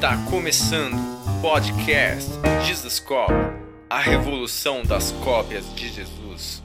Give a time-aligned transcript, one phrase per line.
[0.00, 2.30] Está começando o podcast
[2.66, 3.30] Jesus Cop,
[3.90, 6.62] a revolução das cópias de Jesus.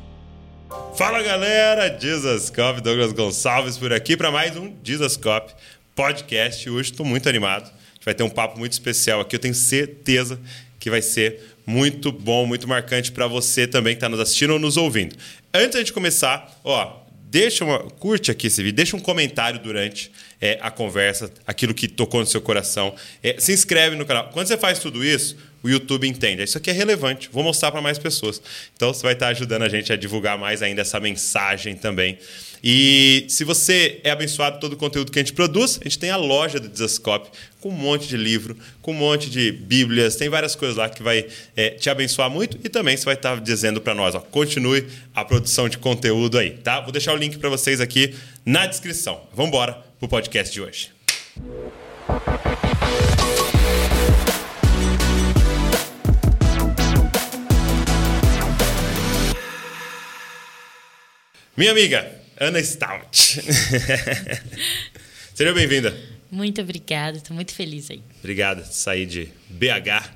[0.97, 5.53] Fala galera, Jesus Cop, Douglas Gonçalves por aqui para mais um Jesus Cop
[5.93, 6.69] podcast.
[6.69, 9.53] Hoje estou muito animado, a gente vai ter um papo muito especial aqui, eu tenho
[9.53, 10.39] certeza
[10.79, 14.59] que vai ser muito bom, muito marcante para você também que está nos assistindo ou
[14.59, 15.13] nos ouvindo.
[15.53, 17.01] Antes de começar, ó,
[17.35, 20.09] deixa uma, curte aqui esse vídeo, deixa um comentário durante
[20.45, 22.93] é, a conversa, aquilo que tocou no seu coração.
[23.23, 24.29] É, se inscreve no canal.
[24.31, 26.43] Quando você faz tudo isso, o YouTube entende.
[26.43, 28.39] Isso aqui é relevante, vou mostrar para mais pessoas.
[28.75, 32.19] Então você vai estar ajudando a gente a divulgar mais ainda essa mensagem também.
[32.63, 36.11] E se você é abençoado todo o conteúdo que a gente produz, a gente tem
[36.11, 40.29] a loja do Desascope com um monte de livro, com um monte de bíblias, tem
[40.29, 43.81] várias coisas lá que vai é, te abençoar muito e também você vai estar dizendo
[43.81, 44.85] para nós, ó, continue
[45.15, 46.79] a produção de conteúdo aí, tá?
[46.79, 48.13] Vou deixar o link para vocês aqui
[48.45, 49.21] na descrição.
[49.33, 50.91] Vamos embora pro podcast de hoje.
[61.57, 63.07] Minha amiga, Ana Stout.
[65.33, 65.97] Seja bem-vinda.
[66.29, 68.01] Muito obrigada, estou muito feliz aí.
[68.19, 70.11] Obrigado por sair de BH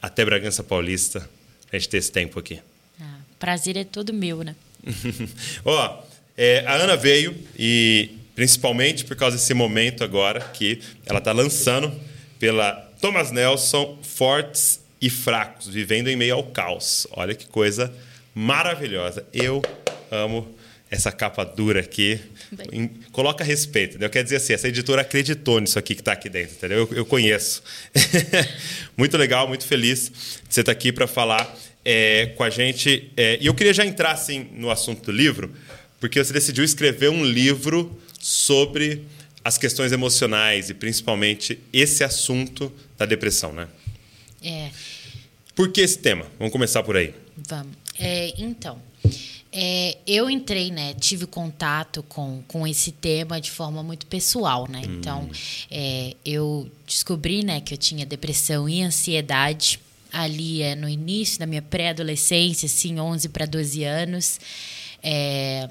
[0.00, 1.28] até Bragança Paulista
[1.70, 2.60] a gente ter esse tempo aqui.
[3.00, 4.54] Ah, prazer é todo meu, né?
[5.64, 6.02] Ó,
[6.36, 11.92] é, a Ana veio e principalmente por causa desse momento agora que ela está lançando
[12.38, 17.04] pela Thomas Nelson Fortes e Fracos, vivendo em meio ao caos.
[17.10, 17.92] Olha que coisa
[18.32, 19.26] maravilhosa.
[19.34, 19.60] Eu
[20.08, 20.54] amo
[20.88, 22.20] essa capa dura aqui.
[22.70, 24.08] Em, coloca respeito, entendeu?
[24.08, 26.88] Quer dizer assim, essa editora acreditou nisso aqui que está aqui dentro, entendeu?
[26.92, 27.60] Eu, eu conheço.
[28.96, 30.12] muito legal, muito feliz
[30.48, 33.10] de você estar tá aqui para falar é, com a gente.
[33.16, 35.52] É, e eu queria já entrar assim, no assunto do livro,
[35.98, 39.04] porque você decidiu escrever um livro sobre
[39.44, 43.68] as questões emocionais e principalmente esse assunto da depressão, né?
[44.42, 44.70] É.
[45.54, 46.26] Por que esse tema?
[46.38, 47.14] Vamos começar por aí.
[47.36, 47.76] Vamos.
[47.98, 48.80] É, então,
[49.50, 54.82] é, eu entrei, né, tive contato com, com esse tema de forma muito pessoal, né?
[54.86, 54.98] Hum.
[54.98, 55.30] Então,
[55.70, 59.80] é, eu descobri, né, que eu tinha depressão e ansiedade
[60.12, 64.40] ali é, no início da minha pré-adolescência, assim, 11 para 12 anos.
[65.02, 65.68] É,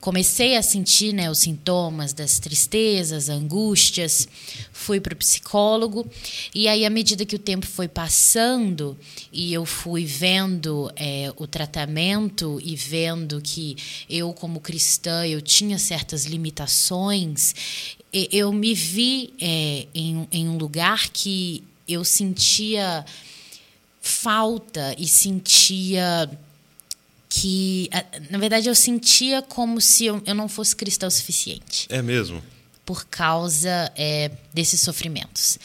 [0.00, 4.28] comecei a sentir né, os sintomas das tristezas, angústias,
[4.72, 6.08] fui para o psicólogo,
[6.54, 8.96] e aí, à medida que o tempo foi passando
[9.32, 13.76] e eu fui vendo é, o tratamento e vendo que
[14.08, 17.54] eu, como cristã, eu tinha certas limitações,
[18.12, 23.04] eu me vi é, em, em um lugar que eu sentia
[24.00, 26.30] falta e sentia
[27.28, 27.90] que,
[28.30, 31.86] na verdade, eu sentia como se eu, eu não fosse cristã o suficiente.
[31.88, 32.42] É mesmo?
[32.84, 35.58] Por causa é, desses sofrimentos.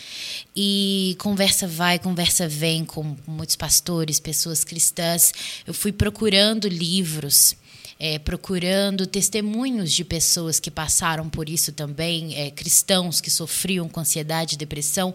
[0.55, 5.31] E conversa vai, conversa vem com muitos pastores, pessoas cristãs.
[5.65, 7.55] Eu fui procurando livros.
[8.03, 13.99] É, procurando testemunhos de pessoas que passaram por isso também, é, cristãos que sofriam com
[13.99, 15.13] ansiedade e depressão,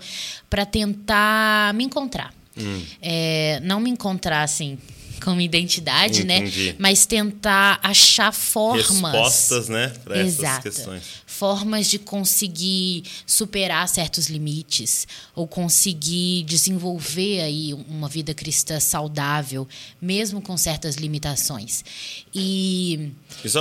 [0.49, 2.33] para tentar me encontrar.
[2.57, 2.85] Hum.
[3.03, 4.79] É, não me encontrar assim
[5.23, 6.39] como identidade, né?
[6.39, 6.69] Entendi.
[6.69, 6.77] né?
[6.79, 8.89] Mas tentar achar formas.
[8.89, 9.93] Respostas, né?
[10.05, 11.03] Para essas questões.
[11.27, 19.69] Formas de conseguir superar certos limites ou conseguir desenvolver aí uma vida cristã saudável,
[20.01, 21.85] mesmo com certas limitações.
[22.35, 23.11] E.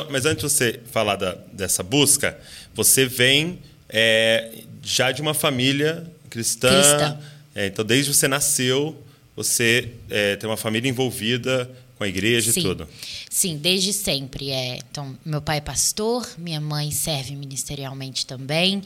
[0.09, 2.37] Mas antes de você falar da, dessa busca,
[2.73, 6.69] você vem é, já de uma família cristã.
[6.69, 7.19] cristã.
[7.53, 9.01] É, então, desde que você nasceu,
[9.35, 12.59] você é, tem uma família envolvida com a igreja Sim.
[12.59, 12.87] e tudo.
[13.29, 14.51] Sim, desde sempre.
[14.51, 14.77] É.
[14.89, 18.81] Então, meu pai é pastor, minha mãe serve ministerialmente também.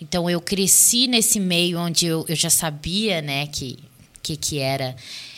[0.00, 3.78] Então, eu cresci nesse meio onde eu, eu já sabia né, que,
[4.22, 4.94] que, que era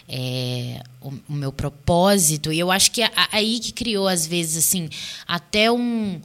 [0.09, 2.53] é, o, o, meu propósito.
[2.53, 4.89] E eu acho que é aí que criou, às vezes, assim,
[5.27, 6.21] até um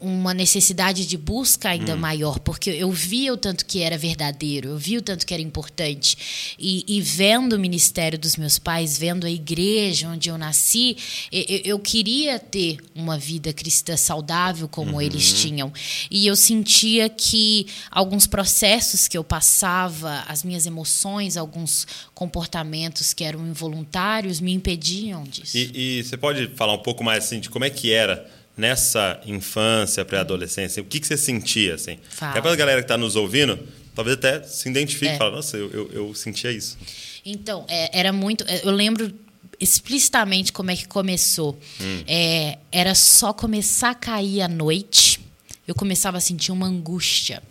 [0.00, 1.98] uma necessidade de busca ainda hum.
[1.98, 5.42] maior, porque eu via o tanto que era verdadeiro, eu via o tanto que era
[5.42, 6.54] importante.
[6.58, 10.96] E, e vendo o ministério dos meus pais, vendo a igreja onde eu nasci,
[11.32, 15.02] eu, eu queria ter uma vida cristã saudável como uhum.
[15.02, 15.72] eles tinham.
[16.10, 23.24] E eu sentia que alguns processos que eu passava, as minhas emoções, alguns comportamentos que
[23.24, 25.56] eram involuntários, me impediam disso.
[25.56, 28.39] E, e você pode falar um pouco mais assim de como é que era?
[28.60, 31.74] Nessa infância, pré-adolescência, o que, que você sentia?
[31.74, 31.98] Assim?
[32.10, 32.36] Fala.
[32.36, 33.58] É para a galera que está nos ouvindo,
[33.94, 35.16] talvez até se identifique e é.
[35.16, 36.76] fala, nossa, eu, eu, eu, sentia isso.
[37.24, 38.44] Então, é, era muito.
[38.46, 39.12] É, eu lembro
[39.58, 41.58] explicitamente como é que começou.
[41.80, 42.04] Hum.
[42.06, 45.20] É, era só começar a cair à noite,
[45.66, 47.42] eu começava a sentir uma angústia.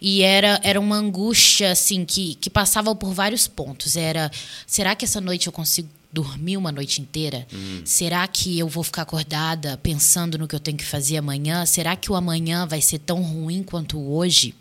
[0.00, 3.96] E era, era uma angústia, assim, que, que passava por vários pontos.
[3.96, 4.30] Era,
[4.66, 7.46] será que essa noite eu consigo dormir uma noite inteira?
[7.52, 7.82] Hum.
[7.84, 11.64] Será que eu vou ficar acordada pensando no que eu tenho que fazer amanhã?
[11.66, 14.54] Será que o amanhã vai ser tão ruim quanto hoje?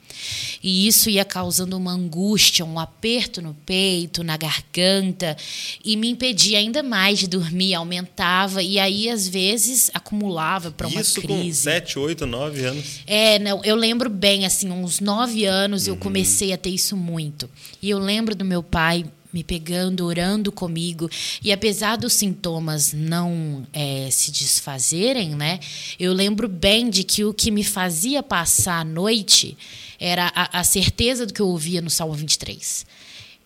[0.62, 5.38] E isso ia causando uma angústia, um aperto no peito, na garganta,
[5.84, 11.02] e me impedia ainda mais de dormir, aumentava, e aí às vezes acumulava para uma
[11.02, 11.50] isso crise.
[11.50, 12.86] Isso com 7, 8, 9 anos?
[13.08, 15.94] É, não, eu lembro bem, assim, uns 9 anos uhum.
[15.94, 17.50] eu comecei a ter isso muito.
[17.82, 21.10] E eu lembro do meu pai me pegando, orando comigo.
[21.44, 25.60] E apesar dos sintomas não é, se desfazerem, né?
[26.00, 29.58] Eu lembro bem de que o que me fazia passar a noite
[30.00, 32.86] era a, a certeza do que eu ouvia no Salmo 23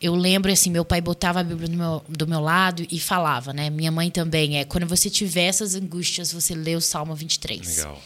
[0.01, 3.53] eu lembro assim, meu pai botava a Bíblia do meu, do meu lado e falava,
[3.53, 3.69] né?
[3.69, 7.77] Minha mãe também é, quando você tiver essas angústias, você lê o Salmo 23.
[7.77, 8.01] Legal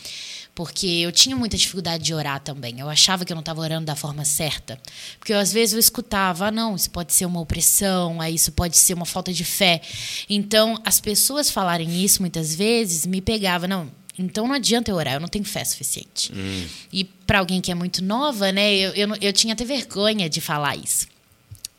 [0.57, 2.79] porque eu tinha muita dificuldade de orar também.
[2.79, 4.75] Eu achava que eu não estava orando da forma certa.
[5.19, 8.51] Porque eu, às vezes eu escutava, ah, não, isso pode ser uma opressão, aí isso
[8.51, 9.79] pode ser uma falta de fé.
[10.27, 13.87] Então, as pessoas falarem isso muitas vezes me pegava, não,
[14.17, 16.33] então não adianta eu orar, eu não tenho fé suficiente.
[16.33, 16.65] Hum.
[16.91, 20.41] E para alguém que é muito nova, né, eu, eu, eu tinha até vergonha de
[20.41, 21.05] falar isso.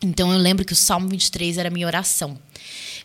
[0.01, 2.39] Então eu lembro que o Salmo 23 era a minha oração.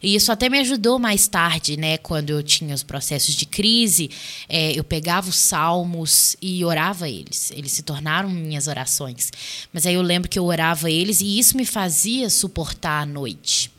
[0.03, 1.97] E isso até me ajudou mais tarde, né?
[1.97, 4.11] Quando eu tinha os processos de crise,
[4.49, 7.51] é, eu pegava os salmos e orava eles.
[7.55, 9.31] Eles se tornaram minhas orações.
[9.71, 13.71] Mas aí eu lembro que eu orava eles e isso me fazia suportar a noite.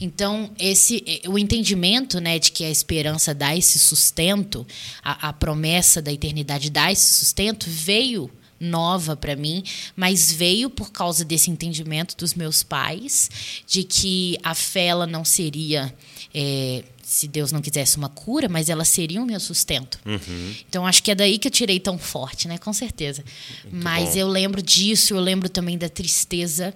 [0.00, 4.66] Então, esse o entendimento né, de que a esperança dá esse sustento,
[5.00, 8.28] a, a promessa da eternidade dá esse sustento, veio
[8.62, 9.62] nova para mim,
[9.96, 13.28] mas veio por causa desse entendimento dos meus pais
[13.66, 15.92] de que a fé ela não seria
[16.32, 19.98] é, se Deus não quisesse uma cura, mas ela seria o meu sustento.
[20.06, 20.54] Uhum.
[20.68, 22.56] Então acho que é daí que eu tirei tão forte, né?
[22.56, 23.24] Com certeza.
[23.64, 24.20] Muito mas bom.
[24.20, 26.72] eu lembro disso, eu lembro também da tristeza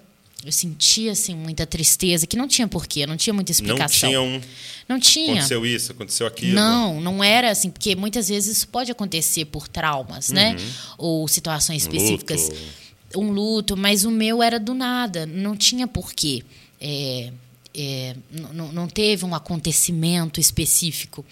[0.47, 4.13] eu sentia assim muita tristeza que não tinha porquê, não tinha muita explicação.
[4.13, 4.41] Não tinha um.
[4.89, 5.33] Não tinha.
[5.33, 6.55] Aconteceu isso, aconteceu aquilo.
[6.55, 10.51] Não, não era assim, porque muitas vezes isso pode acontecer por traumas, né?
[10.51, 10.55] uhum.
[10.55, 10.73] né?
[10.97, 12.43] Ou situações específicas.
[12.43, 13.19] Um luto.
[13.19, 16.45] um luto, mas o meu era do nada, não tinha porquê.
[16.81, 17.33] É,
[17.77, 21.25] é, não teve um acontecimento específico.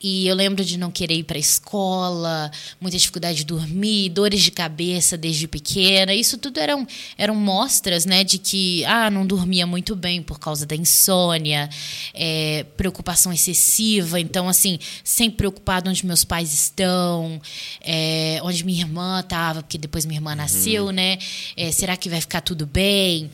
[0.00, 2.50] E eu lembro de não querer ir para a escola,
[2.80, 6.14] muita dificuldade de dormir, dores de cabeça desde pequena.
[6.14, 6.86] Isso tudo eram,
[7.18, 11.68] eram mostras né, de que ah, não dormia muito bem por causa da insônia,
[12.14, 14.20] é, preocupação excessiva.
[14.20, 17.40] Então, assim, sempre preocupado onde meus pais estão,
[17.80, 20.92] é, onde minha irmã estava, porque depois minha irmã nasceu, uhum.
[20.92, 21.18] né?
[21.56, 23.28] É, será que vai ficar tudo bem?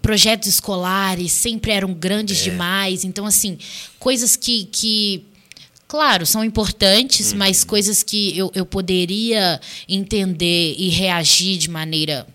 [0.00, 2.44] É, projetos escolares sempre eram grandes é.
[2.44, 3.04] demais.
[3.04, 3.58] Então, assim,
[3.98, 5.24] coisas que, que
[5.86, 7.38] claro, são importantes, uhum.
[7.38, 12.26] mas coisas que eu, eu poderia entender e reagir de maneira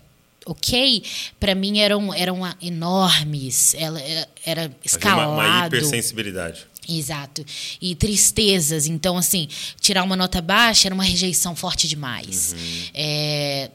[0.46, 1.02] ok,
[1.40, 5.32] para mim eram, eram enormes, ela era, era escalado.
[5.32, 6.66] Uma, uma hipersensibilidade.
[6.88, 7.44] Exato.
[7.80, 8.86] E tristezas.
[8.86, 9.48] Então, assim,
[9.80, 12.54] tirar uma nota baixa era uma rejeição forte demais.
[12.56, 12.82] Uhum.
[12.94, 13.70] É,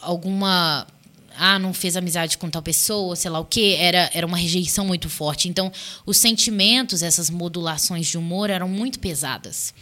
[0.00, 0.86] alguma
[1.36, 4.84] ah, não fez amizade com tal pessoa, sei lá o quê, era, era uma rejeição
[4.84, 5.48] muito forte.
[5.48, 5.72] Então,
[6.06, 9.74] os sentimentos, essas modulações de humor eram muito pesadas.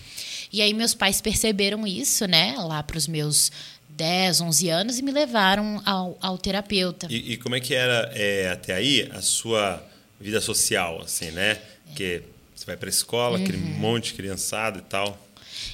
[0.52, 3.50] E aí meus pais perceberam isso, né, lá para os meus
[3.88, 7.06] 10, 11 anos e me levaram ao, ao terapeuta.
[7.10, 9.82] E, e como é que era é, até aí a sua
[10.20, 11.58] vida social, assim, né?
[11.86, 12.22] Porque
[12.54, 13.44] você vai para a escola, uhum.
[13.44, 15.18] aquele monte de criançada e tal.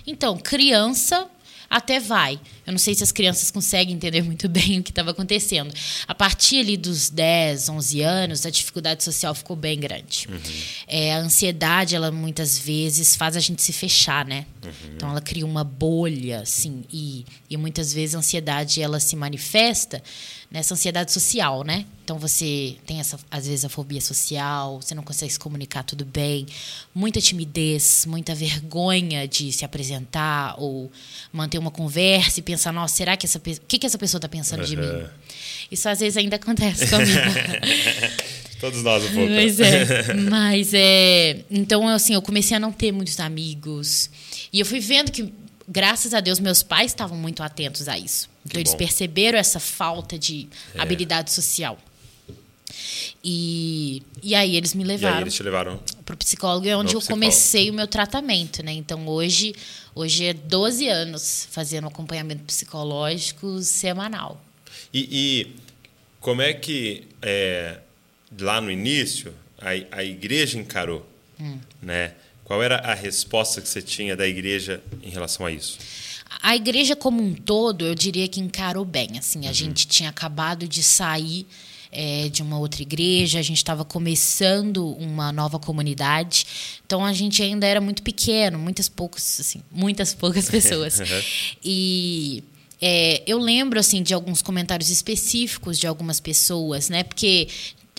[0.06, 1.28] Então, criança
[1.70, 2.40] até vai.
[2.66, 5.72] Eu não sei se as crianças conseguem entender muito bem o que estava acontecendo.
[6.06, 10.26] A partir ali dos 10, 11 anos, a dificuldade social ficou bem grande.
[10.28, 10.38] Uhum.
[10.86, 14.46] É, a ansiedade, ela muitas vezes faz a gente se fechar, né?
[14.64, 14.72] Uhum.
[14.96, 20.02] Então ela cria uma bolha, assim, e, e muitas vezes a ansiedade ela se manifesta
[20.50, 21.84] nessa ansiedade social, né?
[22.04, 26.06] Então você tem essa, às vezes, a fobia social, você não consegue se comunicar tudo
[26.06, 26.46] bem,
[26.94, 30.90] muita timidez, muita vergonha de se apresentar ou
[31.30, 34.28] manter uma conversa e pensar, nossa, será que essa o que, que essa pessoa está
[34.28, 34.66] pensando uhum.
[34.66, 35.04] de mim?
[35.70, 37.20] Isso às vezes ainda acontece comigo.
[38.58, 39.30] Todos nós um pouco.
[39.30, 41.40] Mas é, mas é.
[41.50, 44.10] Então, assim, eu comecei a não ter muitos amigos.
[44.52, 45.32] E eu fui vendo que,
[45.68, 48.28] graças a Deus, meus pais estavam muito atentos a isso.
[48.40, 48.78] Então, que eles bom.
[48.78, 50.80] perceberam essa falta de é.
[50.80, 51.78] habilidade social.
[53.22, 55.20] E, e aí eles me levaram.
[55.20, 58.72] Eles levaram para o psicólogo, é onde eu comecei o meu tratamento, né?
[58.72, 59.54] Então hoje,
[59.94, 64.42] hoje é 12 anos fazendo acompanhamento psicológico semanal.
[64.92, 65.56] E, e
[66.20, 67.78] como é que é,
[68.40, 71.06] lá no início a, a igreja encarou,
[71.38, 71.58] hum.
[71.82, 72.14] né?
[72.48, 75.78] Qual era a resposta que você tinha da igreja em relação a isso?
[76.42, 79.18] A igreja como um todo, eu diria que encarou bem.
[79.18, 81.46] Assim, a gente tinha acabado de sair
[81.92, 86.46] é, de uma outra igreja, a gente estava começando uma nova comunidade,
[86.86, 91.00] então a gente ainda era muito pequeno, muitas poucas, assim, muitas poucas pessoas.
[91.62, 92.42] e
[92.80, 97.02] é, eu lembro assim de alguns comentários específicos de algumas pessoas, né?
[97.02, 97.48] Porque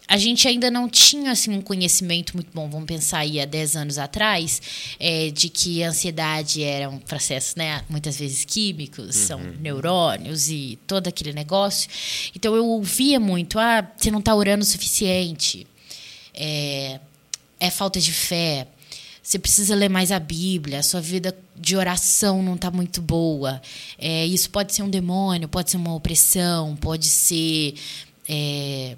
[0.09, 3.75] a gente ainda não tinha assim, um conhecimento muito bom, vamos pensar aí há 10
[3.75, 4.59] anos atrás,
[4.99, 9.27] é, de que a ansiedade era um processo, né, muitas vezes químicos, uhum.
[9.27, 11.87] são neurônios e todo aquele negócio.
[12.35, 15.67] Então eu ouvia muito, ah, você não está orando o suficiente,
[16.33, 16.99] é,
[17.59, 18.65] é falta de fé,
[19.21, 23.61] você precisa ler mais a Bíblia, a sua vida de oração não está muito boa.
[23.95, 27.75] É, isso pode ser um demônio, pode ser uma opressão, pode ser
[28.27, 28.97] é,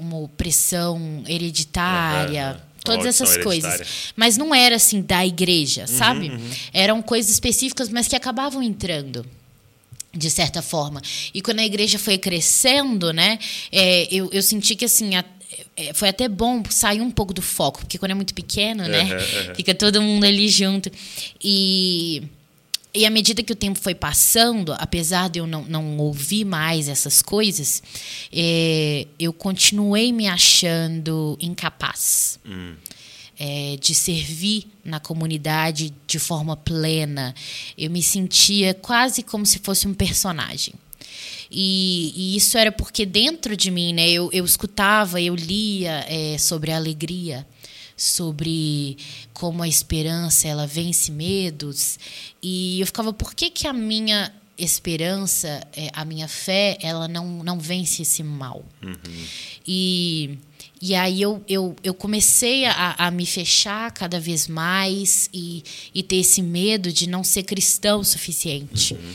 [0.00, 2.52] uma opressão hereditária.
[2.52, 2.70] Uhum.
[2.82, 4.12] Todas essas coisas.
[4.16, 6.30] Mas não era assim da igreja, uhum, sabe?
[6.30, 6.50] Uhum.
[6.72, 9.24] Eram coisas específicas, mas que acabavam entrando
[10.12, 11.00] de certa forma.
[11.32, 13.38] E quando a igreja foi crescendo, né,
[13.70, 15.24] é, eu, eu senti que assim a,
[15.76, 19.04] é, foi até bom sair um pouco do foco, porque quando é muito pequeno, né,
[19.04, 20.90] uhum, fica todo mundo ali junto
[21.42, 22.22] e
[22.92, 26.88] e à medida que o tempo foi passando, apesar de eu não, não ouvir mais
[26.88, 27.82] essas coisas,
[28.32, 32.74] é, eu continuei me achando incapaz hum.
[33.38, 37.32] é, de servir na comunidade de forma plena.
[37.78, 40.74] Eu me sentia quase como se fosse um personagem.
[41.48, 46.38] E, e, isso era porque dentro de mim, né, eu, eu escutava, eu lia é,
[46.38, 47.46] sobre a alegria
[48.00, 48.96] sobre
[49.34, 51.98] como a esperança ela vence medos
[52.42, 57.44] e eu ficava por que que a minha esperança é, a minha fé ela não
[57.44, 59.24] não vence esse mal uhum.
[59.66, 60.38] e
[60.82, 65.62] e aí eu, eu, eu comecei a, a me fechar cada vez mais e,
[65.94, 68.94] e ter esse medo de não ser cristão o suficiente.
[68.94, 69.12] Uhum.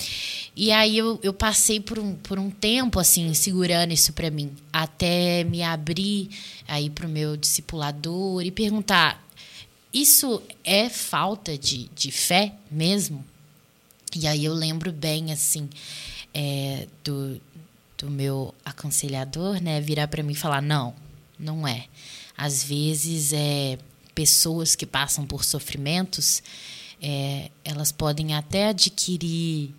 [0.56, 4.52] E aí eu, eu passei por um, por um tempo assim, segurando isso para mim,
[4.72, 6.30] até me abrir
[6.68, 9.28] aí para o meu discipulador e perguntar:
[9.92, 13.26] isso é falta de, de fé mesmo?
[14.16, 15.68] E aí eu lembro bem assim
[16.32, 17.42] é, do,
[17.98, 20.94] do meu aconselhador, né, virar para mim e falar: não,
[21.38, 21.88] não é.
[22.38, 23.78] Às vezes é
[24.14, 26.42] pessoas que passam por sofrimentos,
[27.02, 29.74] é, elas podem até adquirir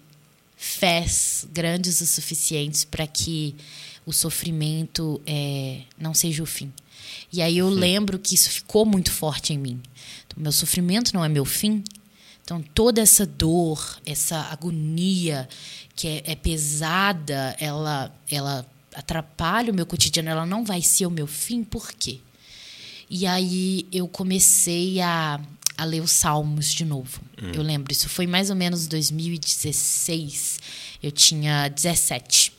[0.57, 3.55] fés grandes o suficientes para que
[4.05, 6.73] o sofrimento é, não seja o fim.
[7.33, 7.79] E aí eu Sim.
[7.79, 9.81] lembro que isso ficou muito forte em mim.
[10.27, 11.83] Então, meu sofrimento não é meu fim.
[12.45, 15.49] Então, toda essa dor, essa agonia
[15.97, 18.65] que é, é pesada, ela, ela
[18.97, 22.19] atrapalha o meu cotidiano, ela não vai ser o meu fim, por quê?
[23.09, 25.41] E aí eu comecei a
[25.77, 27.21] a ler os Salmos de novo.
[27.41, 27.53] Hum.
[27.55, 30.59] Eu lembro, isso foi mais ou menos 2016.
[31.03, 32.53] Eu tinha 17.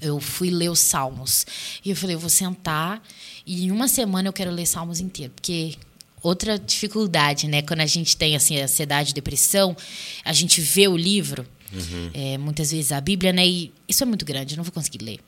[0.00, 1.46] Eu fui ler os Salmos.
[1.84, 3.00] E eu falei, eu vou sentar
[3.46, 5.32] e em uma semana eu quero ler Salmos inteiro.
[5.34, 5.76] Porque
[6.22, 7.62] outra dificuldade, né?
[7.62, 9.76] Quando a gente tem assim, ansiedade, depressão,
[10.24, 12.10] a gente vê o livro, uhum.
[12.12, 13.46] é, muitas vezes a Bíblia, né?
[13.46, 15.20] E isso é muito grande, eu não vou conseguir ler.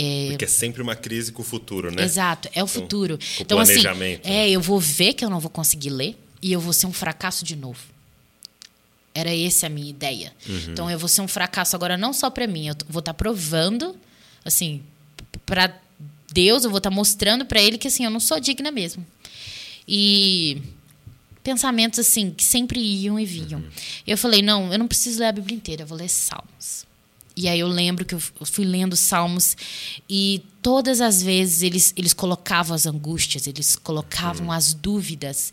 [0.00, 0.28] É...
[0.28, 2.04] Porque é sempre uma crise com o futuro, né?
[2.04, 3.18] Exato, é o então, futuro.
[3.40, 3.82] então, assim,
[4.22, 6.92] é, eu vou ver que eu não vou conseguir ler e eu vou ser um
[6.92, 7.80] fracasso de novo.
[9.12, 10.32] Era essa a minha ideia.
[10.48, 10.66] Uhum.
[10.68, 13.14] Então eu vou ser um fracasso agora não só para mim, eu vou estar tá
[13.14, 13.96] provando
[14.44, 14.82] assim
[15.44, 15.76] para
[16.32, 19.04] Deus, eu vou estar tá mostrando para ele que assim eu não sou digna mesmo.
[19.88, 20.62] E
[21.42, 23.58] pensamentos assim que sempre iam e vinham.
[23.58, 23.70] Uhum.
[24.06, 26.86] Eu falei: "Não, eu não preciso ler a Bíblia inteira, eu vou ler Salmos".
[27.38, 29.56] E aí eu lembro que eu fui lendo Salmos
[30.10, 35.52] e todas as vezes eles, eles colocavam as angústias, eles colocavam as dúvidas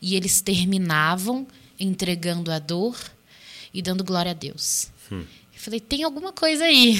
[0.00, 1.44] e eles terminavam
[1.78, 2.96] entregando a dor
[3.72, 4.92] e dando glória a Deus.
[5.10, 5.24] Hum.
[5.52, 6.96] Eu falei, tem alguma coisa aí.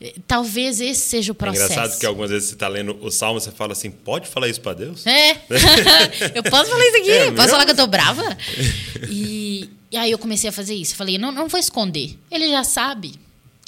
[0.00, 0.14] É.
[0.24, 1.72] Talvez esse seja o processo.
[1.72, 4.46] É engraçado que algumas vezes você está lendo o Salmo, você fala assim, pode falar
[4.46, 5.04] isso para Deus?
[5.04, 5.32] É.
[6.32, 7.10] eu posso falar isso aqui?
[7.10, 7.48] É posso mesmo?
[7.48, 8.22] falar que eu tô brava?
[9.10, 10.92] E, e aí eu comecei a fazer isso.
[10.92, 12.16] Eu falei, não, não vou esconder.
[12.30, 13.14] Ele já sabe.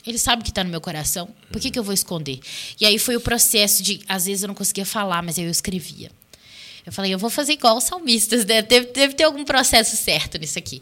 [0.07, 1.29] Ele sabe que está no meu coração.
[1.53, 2.41] Por que, que eu vou esconder?
[2.81, 6.11] E aí foi o processo de, às vezes eu não conseguia falar, mas eu escrevia.
[6.85, 8.63] Eu falei, eu vou fazer igual os salmistas, né?
[8.63, 10.81] deve, deve ter algum processo certo nisso aqui.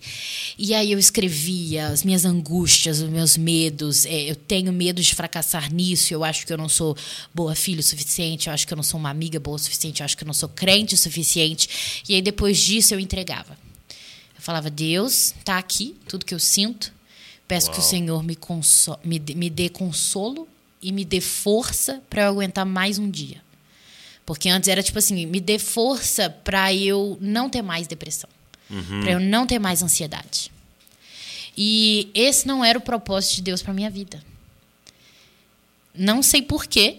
[0.56, 4.06] E aí eu escrevia as minhas angústias, os meus medos.
[4.06, 6.96] É, eu tenho medo de fracassar nisso, eu acho que eu não sou
[7.34, 10.00] boa filha o suficiente, eu acho que eu não sou uma amiga boa o suficiente,
[10.00, 12.02] eu acho que eu não sou crente o suficiente.
[12.08, 13.58] E aí depois disso eu entregava.
[14.36, 16.92] Eu falava, Deus, tá aqui, tudo que eu sinto,
[17.48, 17.74] Peço Uau.
[17.74, 18.38] que o Senhor me,
[19.02, 20.46] me, me dê consolo
[20.82, 23.42] e me dê força para eu aguentar mais um dia.
[24.26, 28.28] Porque antes era tipo assim, me dê força para eu não ter mais depressão,
[28.70, 29.00] uhum.
[29.00, 30.52] para eu não ter mais ansiedade.
[31.56, 34.22] E esse não era o propósito de Deus para minha vida.
[35.94, 36.98] Não sei porquê,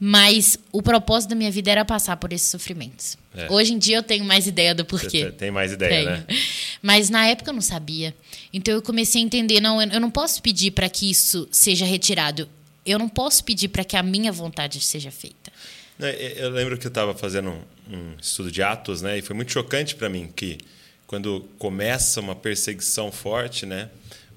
[0.00, 3.16] mas o propósito da minha vida era passar por esses sofrimentos.
[3.34, 3.50] É.
[3.50, 5.24] Hoje em dia eu tenho mais ideia do porquê.
[5.24, 6.10] Você tem mais ideia, tenho.
[6.10, 6.26] né?
[6.80, 8.14] Mas na época eu não sabia.
[8.52, 12.48] Então eu comecei a entender, não, eu não posso pedir para que isso seja retirado.
[12.86, 15.52] Eu não posso pedir para que a minha vontade seja feita.
[16.36, 17.52] Eu lembro que eu estava fazendo
[17.90, 19.18] um estudo de Atos, né?
[19.18, 20.58] E foi muito chocante para mim que
[21.06, 23.90] quando começa uma perseguição forte, né?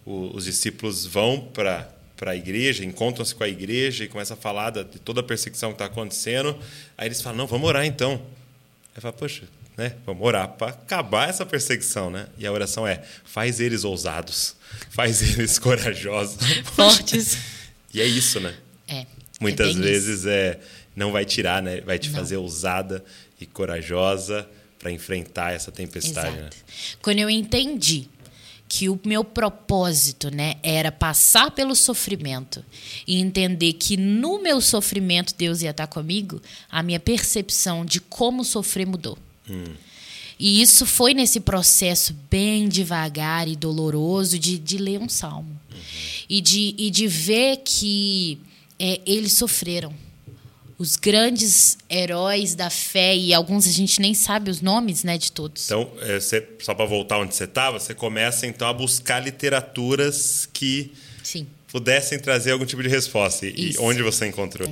[0.06, 1.88] Os discípulos vão para
[2.22, 5.72] para a igreja, encontram-se com a igreja e começam a falar de toda a perseguição
[5.72, 6.56] que está acontecendo.
[6.96, 8.22] Aí eles falam: não, vamos orar então.
[8.96, 9.96] Aí fala: poxa, né?
[10.06, 12.28] Vamos orar para acabar essa perseguição, né?
[12.38, 14.56] E a oração é: faz eles ousados,
[14.92, 16.38] faz eles corajosos,
[16.75, 17.40] fortes.
[17.92, 18.54] e é isso, né?
[18.88, 19.08] É.
[19.40, 20.30] Muitas é vezes isso.
[20.30, 20.60] é
[20.96, 21.82] não vai tirar, né?
[21.82, 22.20] Vai te Não.
[22.20, 23.04] fazer ousada
[23.40, 24.48] e corajosa
[24.78, 26.38] para enfrentar essa tempestade.
[26.38, 26.50] Né?
[27.01, 28.08] Quando eu entendi
[28.74, 32.63] que o meu propósito, né, era passar pelo sofrimento
[33.06, 38.46] e entender que no meu sofrimento Deus ia estar comigo, a minha percepção de como
[38.46, 39.18] sofrer mudou.
[40.40, 45.60] E isso foi nesse processo bem devagar e doloroso de, de ler um salmo
[46.30, 48.40] e, de, e de ver que
[48.80, 49.94] é, eles sofreram.
[50.81, 55.31] Os grandes heróis da fé, e alguns a gente nem sabe os nomes né, de
[55.31, 55.65] todos.
[55.65, 60.50] Então, é, você, só para voltar onde você estava, você começa então a buscar literaturas
[60.51, 61.45] que Sim.
[61.67, 63.45] pudessem trazer algum tipo de resposta.
[63.45, 64.67] E, e onde você encontrou?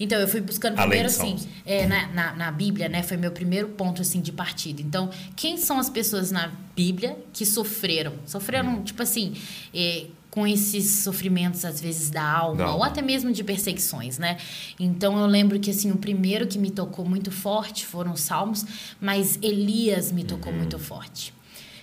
[0.00, 3.04] Então, eu fui buscando primeiro, assim, é, na, na, na Bíblia, né?
[3.04, 4.82] Foi meu primeiro ponto, assim, de partida.
[4.82, 8.14] Então, quem são as pessoas na Bíblia que sofreram?
[8.26, 8.82] Sofreram, Hum.
[8.82, 9.34] tipo assim,
[9.72, 14.38] é, com esses sofrimentos, às vezes, da alma, ou até mesmo de perseguições, né?
[14.80, 18.64] Então, eu lembro que, assim, o primeiro que me tocou muito forte foram os Salmos,
[18.98, 20.58] mas Elias me tocou Uhum.
[20.60, 21.34] muito forte.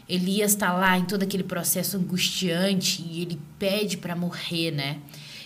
[0.10, 4.98] Elias está lá em todo aquele processo angustiante e ele pede para morrer, né?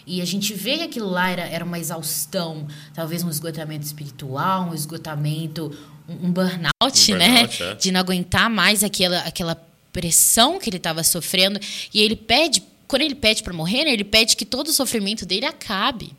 [0.07, 4.69] E a gente vê que aquilo lá era, era uma exaustão, talvez um esgotamento espiritual,
[4.69, 7.27] um esgotamento, um, um burnout, Um né?
[7.47, 7.75] burnout, é.
[7.75, 9.55] De não aguentar mais aquela, aquela
[9.91, 11.59] pressão que ele estava sofrendo.
[11.93, 15.25] E ele pede, quando ele pede para morrer, né, ele pede que todo o sofrimento
[15.25, 16.11] dele acabe.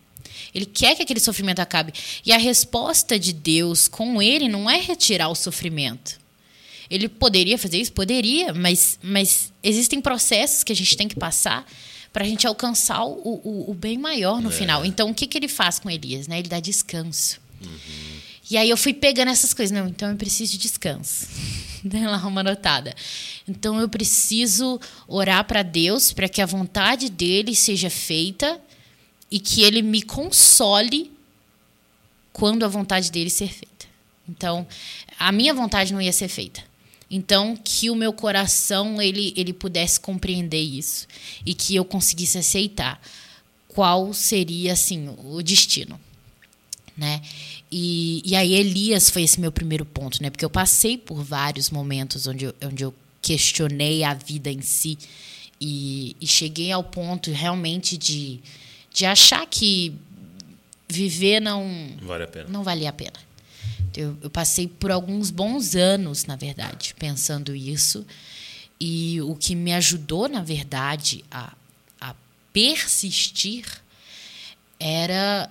[0.54, 1.92] Ele quer que aquele sofrimento acabe.
[2.24, 6.18] E a resposta de Deus com ele não é retirar o sofrimento.
[6.90, 7.92] Ele poderia fazer isso?
[7.92, 11.66] Poderia, mas, mas existem processos que a gente tem que passar
[12.12, 14.84] para a gente alcançar o, o, o bem maior no final.
[14.84, 16.28] Então, o que, que ele faz com Elias?
[16.28, 16.38] Né?
[16.38, 17.40] Ele dá descanso.
[18.48, 19.76] E aí eu fui pegando essas coisas.
[19.76, 21.26] Não, então eu preciso de descanso.
[21.86, 22.94] Dei lá uma notada.
[23.46, 28.58] Então eu preciso orar para Deus para que a vontade dele seja feita
[29.30, 31.12] e que ele me console
[32.32, 33.86] quando a vontade dele ser feita.
[34.28, 34.66] Então,
[35.18, 36.62] a minha vontade não ia ser feita.
[37.10, 41.06] Então, que o meu coração ele, ele pudesse compreender isso
[41.44, 43.00] e que eu conseguisse aceitar
[43.68, 46.00] qual seria assim o destino,
[46.96, 47.20] né?
[47.76, 50.30] E, e aí Elias foi esse meu primeiro ponto, né?
[50.30, 54.96] Porque eu passei por vários momentos onde eu, onde eu questionei a vida em si
[55.60, 58.38] e, e cheguei ao ponto realmente de,
[58.92, 59.92] de achar que
[60.88, 61.66] viver não
[62.02, 62.48] vale a pena.
[62.48, 63.18] não valia a pena.
[63.96, 68.06] Eu, eu passei por alguns bons anos, na verdade, pensando isso.
[68.78, 71.52] E o que me ajudou, na verdade, a,
[72.00, 72.14] a
[72.52, 73.66] persistir
[74.78, 75.50] era,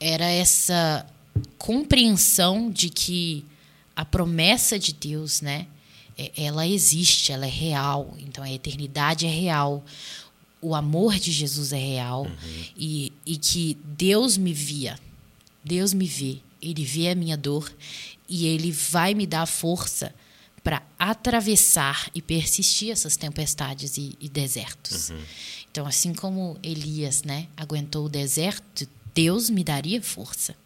[0.00, 1.06] era essa
[1.58, 3.44] compreensão de que
[3.94, 5.66] a promessa de Deus, né?
[6.18, 8.14] é- Ela existe, ela é real.
[8.18, 9.84] Então a eternidade é real.
[10.60, 12.26] O amor de Jesus é real.
[12.76, 14.98] E, e que Deus me via.
[15.64, 16.38] Deus me vê.
[16.60, 17.72] Ele vê a minha dor
[18.28, 20.14] e ele vai me dar força
[20.64, 25.10] para atravessar e persistir essas tempestades e, e desertos.
[25.70, 30.56] Então, assim como Elias, né, aguentou o deserto, Deus me daria força.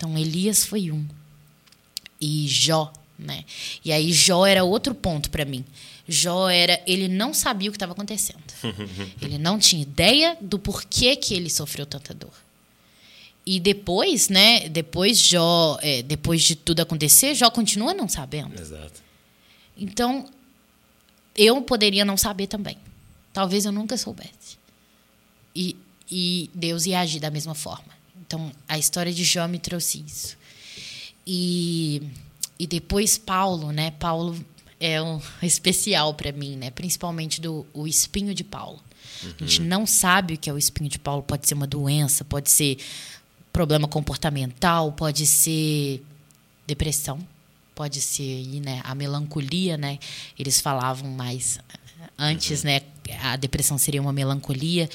[0.00, 1.06] Então, Elias foi um.
[2.18, 3.44] E Jó, né?
[3.84, 5.62] E aí Jó era outro ponto para mim.
[6.08, 8.42] Jó era, ele não sabia o que estava acontecendo.
[9.20, 12.32] ele não tinha ideia do porquê que ele sofreu tanta dor.
[13.44, 14.70] E depois, né?
[14.70, 18.58] Depois Jó, é, depois de tudo acontecer, Jó continua não sabendo.
[18.58, 19.02] Exato.
[19.76, 20.24] Então,
[21.36, 22.78] eu poderia não saber também.
[23.34, 24.58] Talvez eu nunca soubesse.
[25.54, 25.76] E,
[26.10, 27.99] e Deus ia agir da mesma forma.
[28.30, 30.38] Então, a história de Jó me trouxe isso.
[31.26, 32.00] E,
[32.60, 33.90] e depois Paulo, né?
[33.90, 34.38] Paulo
[34.78, 36.70] é um especial para mim, né?
[36.70, 38.78] Principalmente do o espinho de Paulo.
[39.24, 41.24] A gente não sabe o que é o espinho de Paulo.
[41.24, 42.78] Pode ser uma doença, pode ser
[43.52, 46.00] problema comportamental, pode ser
[46.68, 47.18] depressão,
[47.74, 49.98] pode ser né, a melancolia, né?
[50.38, 51.58] Eles falavam mais
[52.22, 52.82] Antes, né,
[53.22, 54.88] a depressão seria uma melancolia.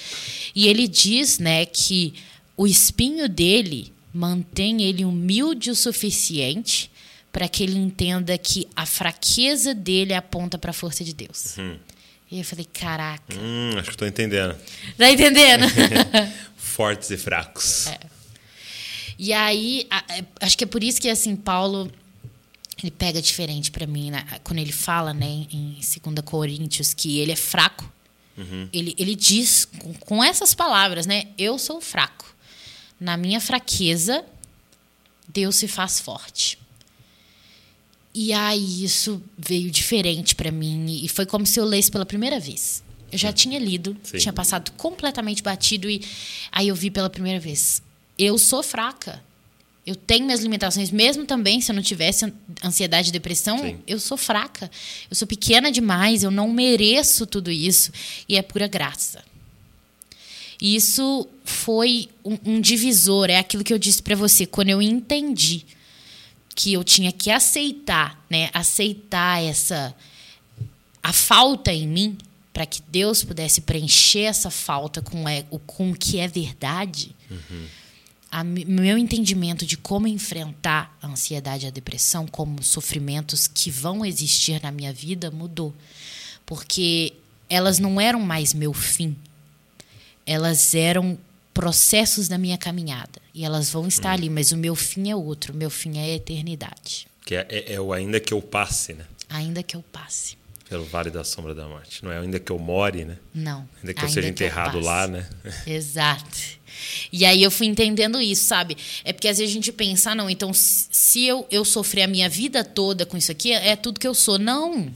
[0.54, 2.14] E ele diz, né, que
[2.58, 6.90] o espinho dele mantém ele humilde o suficiente
[7.32, 11.58] para que ele entenda que a fraqueza dele aponta para a força de Deus.
[11.58, 11.78] Uhum.
[12.32, 13.36] E eu falei, caraca.
[13.38, 14.56] Hum, acho que estou entendendo.
[14.98, 15.66] Tá entendendo?
[16.56, 17.88] Fortes e fracos.
[17.88, 18.00] É.
[19.20, 20.04] E aí, a,
[20.42, 21.92] acho que é por isso que assim Paulo
[22.82, 24.26] ele pega diferente para mim né?
[24.44, 27.90] quando ele fala, né, em 2 Coríntios que ele é fraco.
[28.38, 28.68] Uhum.
[28.74, 31.28] Ele, ele diz com, com essas palavras, né?
[31.38, 32.35] Eu sou fraco.
[33.00, 34.24] Na minha fraqueza,
[35.28, 36.58] Deus se faz forte.
[38.14, 42.40] E aí isso veio diferente para mim e foi como se eu lesse pela primeira
[42.40, 42.82] vez.
[43.12, 44.18] Eu já tinha lido, Sim.
[44.18, 46.02] tinha passado completamente batido e
[46.52, 47.82] aí eu vi pela primeira vez.
[48.18, 49.22] Eu sou fraca.
[49.86, 53.78] Eu tenho minhas limitações, mesmo também se eu não tivesse ansiedade e depressão, Sim.
[53.86, 54.72] eu sou fraca.
[55.10, 57.92] Eu sou pequena demais, eu não mereço tudo isso.
[58.28, 59.24] E é pura graça.
[60.62, 65.66] Isso foi um, um divisor, é aquilo que eu disse para você, quando eu entendi
[66.56, 68.50] que eu tinha que aceitar, né?
[68.54, 69.94] Aceitar essa
[71.04, 72.18] a falta em mim
[72.54, 77.16] para que Deus pudesse preencher essa falta com, é, com o que é verdade.
[77.30, 77.68] Uhum
[78.36, 84.06] a, meu entendimento de como enfrentar a ansiedade e a depressão como sofrimentos que vão
[84.06, 85.74] existir na minha vida mudou.
[86.46, 87.14] Porque
[87.50, 89.16] elas não eram mais meu fim.
[90.26, 91.18] Elas eram
[91.54, 93.22] processos da minha caminhada.
[93.34, 94.14] E elas vão estar hum.
[94.14, 95.54] ali, mas o meu fim é outro.
[95.54, 97.08] O meu fim é a eternidade.
[97.26, 99.06] Que é, é, é o ainda que eu passe, né?
[99.30, 100.38] Ainda que eu passe.
[100.70, 102.04] Pelo vale da sombra da morte.
[102.04, 103.18] Não é ainda que eu more, né?
[103.34, 103.68] Não.
[103.82, 105.28] Ainda que eu seja enterrado eu lá, né?
[105.66, 106.40] Exato.
[107.12, 108.76] E aí eu fui entendendo isso, sabe?
[109.04, 112.08] É porque às vezes a gente pensa, ah, não, então se eu, eu sofrer a
[112.08, 114.38] minha vida toda com isso aqui, é tudo que eu sou.
[114.38, 114.92] Não.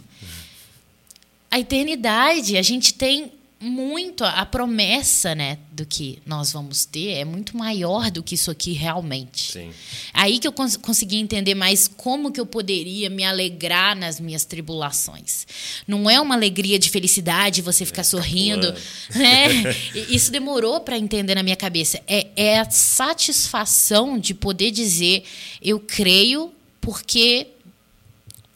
[1.49, 7.25] A eternidade, a gente tem muito a promessa, né, do que nós vamos ter é
[7.25, 9.51] muito maior do que isso aqui realmente.
[9.51, 9.71] Sim.
[10.13, 14.45] Aí que eu cons consegui entender mais como que eu poderia me alegrar nas minhas
[14.45, 15.45] tribulações.
[15.85, 18.73] Não é uma alegria de felicidade você ficar é, sorrindo,
[19.13, 19.75] né?
[20.07, 22.01] Isso demorou para entender na minha cabeça.
[22.07, 25.23] É, é a satisfação de poder dizer
[25.61, 27.47] eu creio porque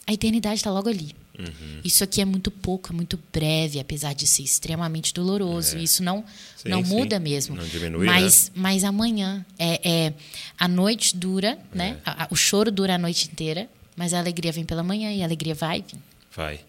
[0.06, 1.14] a eternidade está logo ali.
[1.38, 1.80] Uhum.
[1.82, 5.76] Isso aqui é muito pouco, é muito breve, apesar de ser extremamente doloroso.
[5.76, 5.82] É.
[5.82, 6.24] Isso não,
[6.56, 7.22] sim, não muda sim.
[7.22, 7.56] mesmo.
[7.56, 8.62] Não diminui, mas, né?
[8.62, 10.14] mas amanhã é, é
[10.58, 11.76] a noite dura, é.
[11.76, 12.00] né?
[12.04, 15.22] A, a, o choro dura a noite inteira, mas a alegria vem pela manhã e
[15.22, 15.98] a alegria vai vir.
[16.34, 16.60] Vai.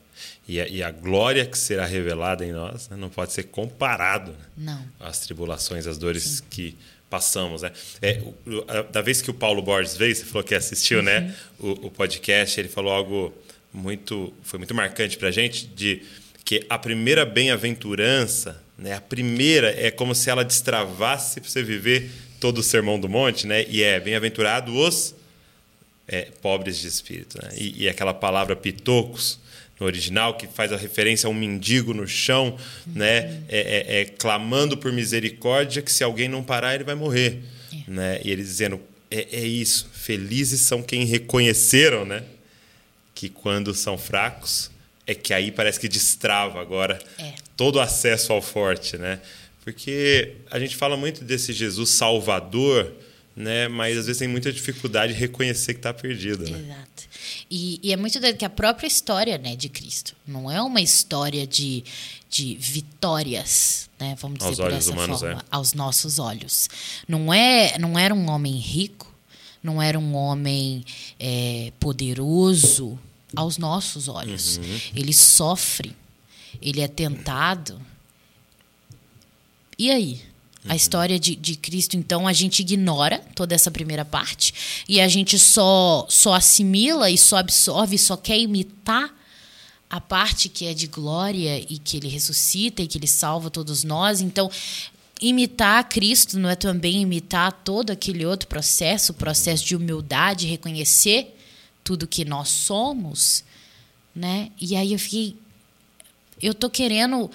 [0.47, 4.31] E a, e a glória que será revelada em nós né, não pode ser comparado
[4.31, 4.37] né?
[4.99, 5.07] não.
[5.07, 6.43] às tribulações, às dores sim.
[6.49, 6.77] que
[7.09, 7.71] passamos, né?
[8.01, 8.21] É,
[8.91, 11.25] da vez que o Paulo Borges veio, você falou que assistiu, né, uhum.
[11.27, 13.33] né, o, o podcast, ele falou algo
[13.75, 16.01] muito foi muito marcante para a gente de
[16.43, 22.09] que a primeira bem-aventurança, né, a primeira é como se ela destravasse para você viver
[22.39, 23.65] todo o sermão do monte, né?
[23.67, 25.15] E é bem-aventurado os
[26.07, 27.49] é, pobres de espírito, né?
[27.57, 29.39] e, e, aquela palavra pitocos
[29.79, 33.41] no original que faz a referência a um mendigo no chão, né?
[33.49, 37.41] É, é, é, clamando por misericórdia que se alguém não parar ele vai morrer,
[37.73, 37.91] é.
[37.91, 38.21] né?
[38.23, 42.23] E ele dizendo é, é isso, felizes são quem reconheceram, né?
[43.15, 44.69] Que quando são fracos
[45.07, 47.33] é que aí parece que destrava agora é.
[47.55, 49.21] todo o acesso ao forte, né?
[49.63, 52.91] Porque a gente fala muito desse Jesus Salvador,
[53.35, 53.67] né?
[53.67, 56.59] Mas às vezes tem muita dificuldade de reconhecer que está perdido, né?
[56.59, 57.03] Exato.
[57.49, 61.45] E, e, é muito que a própria história, né, de Cristo não é uma história
[61.45, 61.83] de,
[62.29, 64.15] de vitórias, né?
[64.19, 65.45] Vamos dizer aos por essa humanos, forma, é.
[65.49, 66.67] aos nossos olhos.
[67.07, 69.14] Não é, não era um homem rico
[69.65, 70.85] não era um homem
[71.19, 72.97] é, poderoso
[73.35, 74.57] aos nossos olhos.
[74.57, 74.79] Uhum.
[74.95, 75.95] Ele sofre,
[76.61, 77.81] ele é tentado.
[79.77, 80.21] E aí?
[80.65, 80.75] A uhum.
[80.75, 85.37] história de, de Cristo, então, a gente ignora toda essa primeira parte e a gente
[85.37, 89.13] só, só assimila e só absorve, só quer imitar
[89.89, 93.83] a parte que é de glória e que ele ressuscita e que ele salva todos
[93.83, 94.21] nós.
[94.21, 94.49] Então,
[95.21, 101.35] imitar Cristo não é também imitar todo aquele outro processo, o processo de humildade, reconhecer
[101.83, 103.43] tudo que nós somos,
[104.15, 104.51] né?
[104.59, 105.35] E aí eu fiquei
[106.41, 107.31] eu tô querendo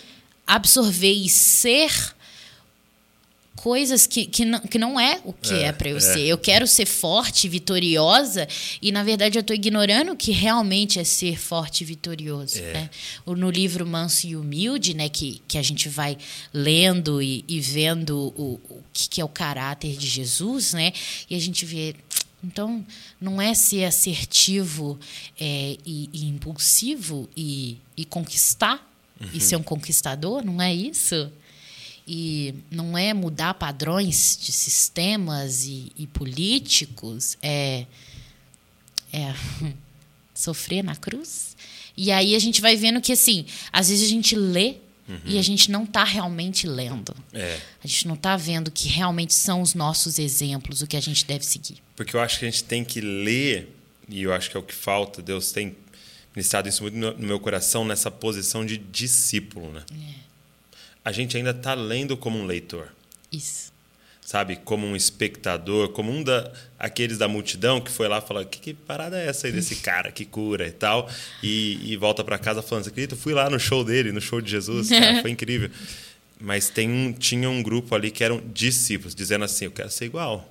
[0.47, 2.15] absorver e ser
[3.63, 6.01] coisas que, que, não, que não é o que é, é para eu é.
[6.01, 6.21] ser.
[6.21, 8.49] Eu quero ser forte, vitoriosa,
[8.81, 12.59] e na verdade eu estou ignorando o que realmente é ser forte e vitorioso.
[12.59, 12.73] É.
[12.73, 12.91] Né?
[13.27, 16.17] No livro Manso e Humilde, né, que, que a gente vai
[16.55, 20.93] lendo e, e vendo o, o que, que é o caráter de Jesus, né,
[21.29, 21.95] e a gente vê.
[22.43, 22.83] Então,
[23.21, 24.99] não é ser assertivo
[25.39, 28.91] é, e, e impulsivo e, e conquistar
[29.35, 31.31] e ser um conquistador, não é isso?
[32.07, 37.87] E não é mudar padrões de sistemas e, e políticos, é,
[39.13, 39.35] é
[40.35, 41.57] sofrer na cruz.
[41.97, 44.77] E aí a gente vai vendo que, assim, às vezes a gente lê
[45.25, 47.15] e a gente não está realmente lendo.
[47.33, 47.59] É.
[47.83, 51.25] A gente não está vendo que realmente são os nossos exemplos, o que a gente
[51.25, 51.79] deve seguir.
[51.97, 53.75] Porque eu acho que a gente tem que ler,
[54.09, 55.77] e eu acho que é o que falta, Deus tem
[56.35, 59.73] ministrado isso muito no meu coração, nessa posição de discípulo.
[59.73, 59.83] Né?
[61.05, 62.89] A gente ainda está lendo como um leitor.
[63.33, 63.71] Isso.
[64.21, 68.61] Sabe, como um espectador, como um da, aqueles da multidão que foi lá falar: que,
[68.61, 71.11] que parada é essa aí desse cara que cura e tal?
[71.43, 73.15] E, e volta para casa falando: Você acredita?
[73.15, 75.69] Eu fui lá no show dele, no show de Jesus, cara, foi incrível.
[76.39, 80.05] Mas tem um, tinha um grupo ali que eram discípulos, dizendo assim: Eu quero ser
[80.05, 80.49] igual.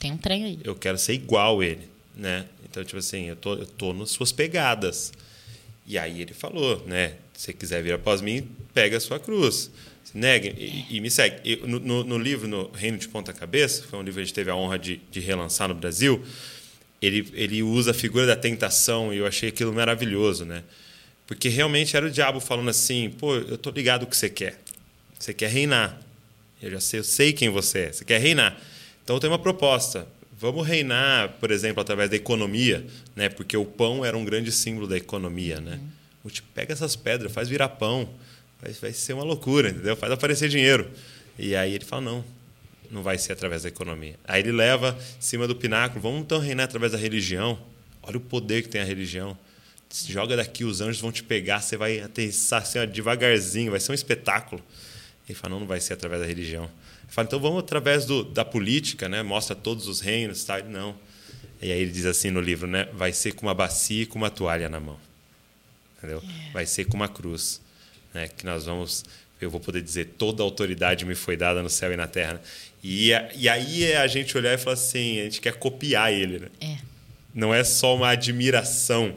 [0.00, 0.58] Tem um trem aí.
[0.64, 1.86] Eu quero ser igual ele,
[2.16, 2.46] né?
[2.64, 5.12] Então, tipo assim, eu tô, eu tô nas suas pegadas.
[5.86, 7.16] E aí ele falou, né?
[7.40, 9.70] Você quiser vir após mim, pega a sua cruz.
[10.12, 11.56] Negue e, e me segue.
[11.64, 14.50] No, no, livro, no Reino de Ponta Cabeça, foi um livro que a gente teve
[14.50, 16.22] a honra de, de relançar no Brasil,
[17.00, 20.62] ele, ele usa a figura da tentação e eu achei aquilo maravilhoso, né?
[21.26, 24.60] Porque realmente era o diabo falando assim, pô, eu tô ligado o que você quer.
[25.18, 25.98] Você quer reinar.
[26.60, 27.92] Eu já sei, eu sei quem você é.
[27.92, 28.60] Você quer reinar.
[29.02, 30.06] Então tenho uma proposta
[30.38, 33.28] vamos reinar, por exemplo, através da economia, né?
[33.28, 35.74] Porque o pão era um grande símbolo da economia, né?
[35.74, 35.99] Uhum.
[36.54, 38.08] Pega essas pedras, faz virar pão,
[38.60, 39.96] vai, vai ser uma loucura, entendeu?
[39.96, 40.90] Faz aparecer dinheiro.
[41.38, 42.24] E aí ele fala não,
[42.90, 44.16] não vai ser através da economia.
[44.24, 47.58] Aí ele leva em cima do pináculo, vamos então reinar através da religião.
[48.02, 49.36] Olha o poder que tem a religião.
[49.88, 53.80] Se joga daqui, os anjos vão te pegar, você vai aterrissar assim, ó, devagarzinho, vai
[53.80, 54.62] ser um espetáculo.
[55.28, 56.70] Ele fala, não, não vai ser através da religião.
[57.08, 59.22] Fala, então vamos através do, da política, né?
[59.22, 60.58] Mostra todos os reinos, tá?
[60.58, 60.96] Ele, não.
[61.60, 62.88] E aí ele diz assim no livro, né?
[62.92, 64.98] Vai ser com uma bacia e com uma toalha na mão,
[66.00, 66.22] entendeu?
[66.48, 66.52] É.
[66.52, 67.60] Vai ser com uma cruz,
[68.12, 68.28] né?
[68.28, 69.04] Que nós vamos,
[69.40, 72.40] eu vou poder dizer, toda a autoridade me foi dada no céu e na terra.
[72.82, 76.38] E, e aí é a gente olhar e falar assim, a gente quer copiar ele,
[76.38, 76.48] né?
[76.60, 76.78] É.
[77.34, 79.14] Não é só uma admiração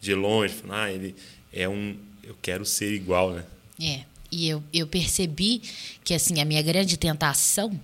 [0.00, 1.14] de longe, falar, ah, ele
[1.52, 3.44] é um, eu quero ser igual, né?
[3.80, 4.00] É.
[4.30, 5.62] E eu, eu percebi
[6.04, 7.80] que assim a minha grande tentação,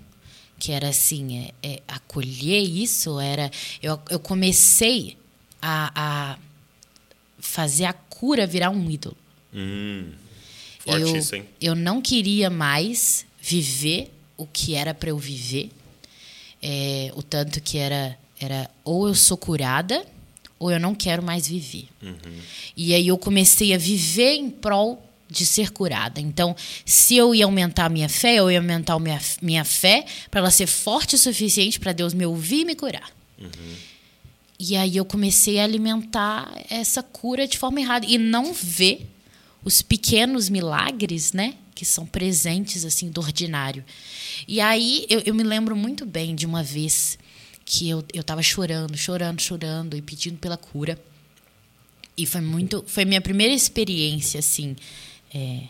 [0.59, 3.51] que era assim, é, é acolher isso, era.
[3.83, 5.17] Eu, eu comecei
[5.61, 6.39] a, a
[7.43, 9.17] fazer a cura virar um ídolo.
[9.53, 10.13] Hum,
[10.79, 11.45] forte eu, isso, hein?
[11.61, 15.71] eu não queria mais viver o que era para eu viver.
[16.63, 20.07] É, o tanto que era, era ou eu sou curada
[20.59, 21.89] ou eu não quero mais viver.
[22.01, 22.39] Uhum.
[22.77, 26.21] E aí eu comecei a viver em prol de ser curada.
[26.21, 26.55] Então,
[26.87, 30.41] se eu ia aumentar a minha fé, eu ia aumentar a minha, minha fé para
[30.41, 33.11] ela ser forte o suficiente para Deus me ouvir e me curar.
[33.41, 33.49] Uhum.
[34.65, 39.11] E aí eu comecei a alimentar essa cura de forma errada e não ver
[39.65, 43.85] os pequenos milagres, né, que são presentes assim do ordinário.
[44.47, 47.19] E aí eu, eu me lembro muito bem de uma vez
[47.65, 50.97] que eu estava chorando, chorando, chorando e pedindo pela cura.
[52.17, 54.77] E foi muito, foi minha primeira experiência assim
[55.35, 55.63] é,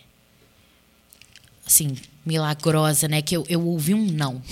[1.64, 3.22] assim, milagrosa, né?
[3.22, 4.42] Que eu, eu ouvi um não.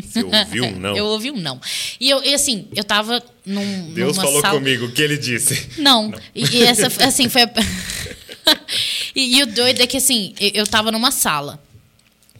[0.00, 0.96] Você ouviu um não?
[0.96, 1.60] eu ouvi um não.
[2.00, 3.92] E eu, e assim, eu tava num.
[3.92, 4.58] Deus falou sala...
[4.58, 5.68] comigo, o que ele disse?
[5.78, 6.08] Não.
[6.08, 6.18] não.
[6.34, 7.42] E, e, essa, assim, foi.
[9.14, 11.62] e, e, o doido é que, assim, eu, eu tava numa sala,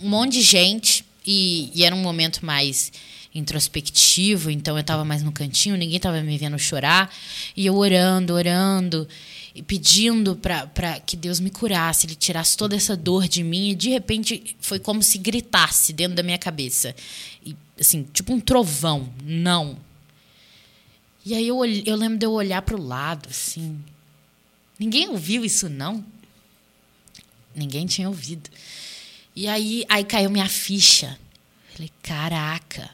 [0.00, 2.90] um monte de gente, e, e era um momento mais
[3.34, 7.10] introspectivo, então eu tava mais no cantinho, ninguém tava me vendo chorar,
[7.56, 9.08] e eu orando, orando
[9.54, 13.70] e pedindo para que Deus me curasse, Ele tirasse toda essa dor de mim.
[13.70, 16.94] E de repente foi como se gritasse dentro da minha cabeça.
[17.44, 19.12] E, assim, tipo um trovão.
[19.22, 19.76] Não.
[21.24, 23.78] E aí eu, eu lembro de eu olhar para o lado, assim.
[24.78, 26.04] Ninguém ouviu isso, não?
[27.54, 28.48] Ninguém tinha ouvido.
[29.36, 31.18] E aí, aí caiu minha ficha.
[31.72, 32.90] Falei, caraca.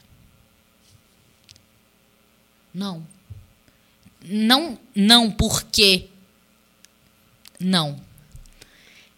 [2.73, 3.05] Não.
[4.21, 6.09] Não, não, porque
[7.59, 7.99] não.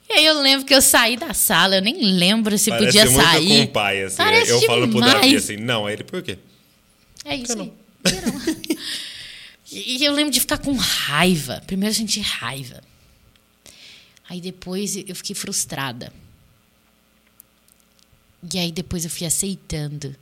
[0.10, 3.10] E aí eu lembro que eu saí da sala, eu nem lembro se Parece podia
[3.10, 3.48] muito sair.
[3.48, 4.18] com o pai, assim.
[4.18, 4.66] Parece eu demais.
[4.66, 6.38] falo pro Davi assim, não, aí ele, por quê?
[7.24, 7.72] É isso aí.
[9.72, 11.64] e eu lembro de ficar com raiva.
[11.66, 12.82] Primeiro eu senti raiva.
[14.28, 16.12] Aí depois eu fiquei frustrada.
[18.52, 20.16] E aí depois eu fui aceitando.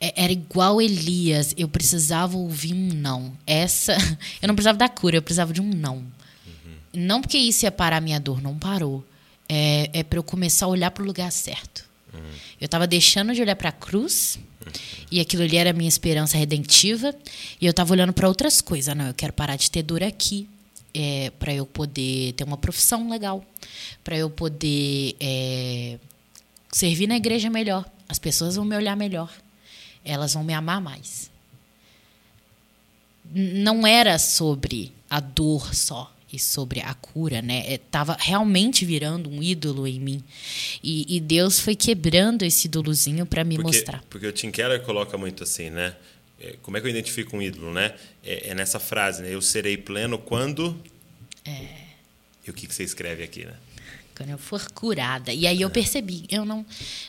[0.00, 3.36] É, era igual Elias, eu precisava ouvir um não.
[3.46, 3.96] Essa,
[4.42, 6.04] eu não precisava da cura, eu precisava de um não.
[6.92, 9.04] Não porque isso ia parar a minha dor, não parou.
[9.48, 11.88] É, é para eu começar a olhar para o lugar certo.
[12.12, 12.20] Uhum.
[12.60, 14.38] Eu estava deixando de olhar para a cruz
[15.10, 17.14] e aquilo ali era a minha esperança redentiva
[17.60, 18.94] e eu estava olhando para outras coisas.
[18.94, 20.48] Não, eu quero parar de ter dor aqui
[20.94, 23.44] é, para eu poder ter uma profissão legal,
[24.04, 25.98] para eu poder é,
[26.70, 27.84] servir na igreja melhor.
[28.08, 29.32] As pessoas vão me olhar melhor,
[30.04, 31.30] elas vão me amar mais.
[33.34, 37.74] Não era sobre a dor só e sobre a cura, né?
[37.74, 40.24] Estava é, realmente virando um ídolo em mim.
[40.82, 44.02] E, e Deus foi quebrando esse ídolozinho para me porque, mostrar.
[44.08, 45.94] Porque o Tim Keller coloca muito assim, né?
[46.40, 47.94] É, como é que eu identifico um ídolo, né?
[48.24, 49.32] É, é nessa frase, né?
[49.32, 50.74] Eu serei pleno quando.
[51.44, 51.82] É.
[52.46, 53.54] E o que, que você escreve aqui, né?
[54.16, 55.32] Quando eu for curada.
[55.32, 55.70] E aí eu é.
[55.70, 56.64] percebi, eu não,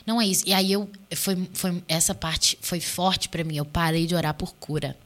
[0.06, 0.44] não é isso.
[0.46, 3.56] E aí eu foi, foi essa parte foi forte para mim.
[3.56, 4.96] Eu parei de orar por cura.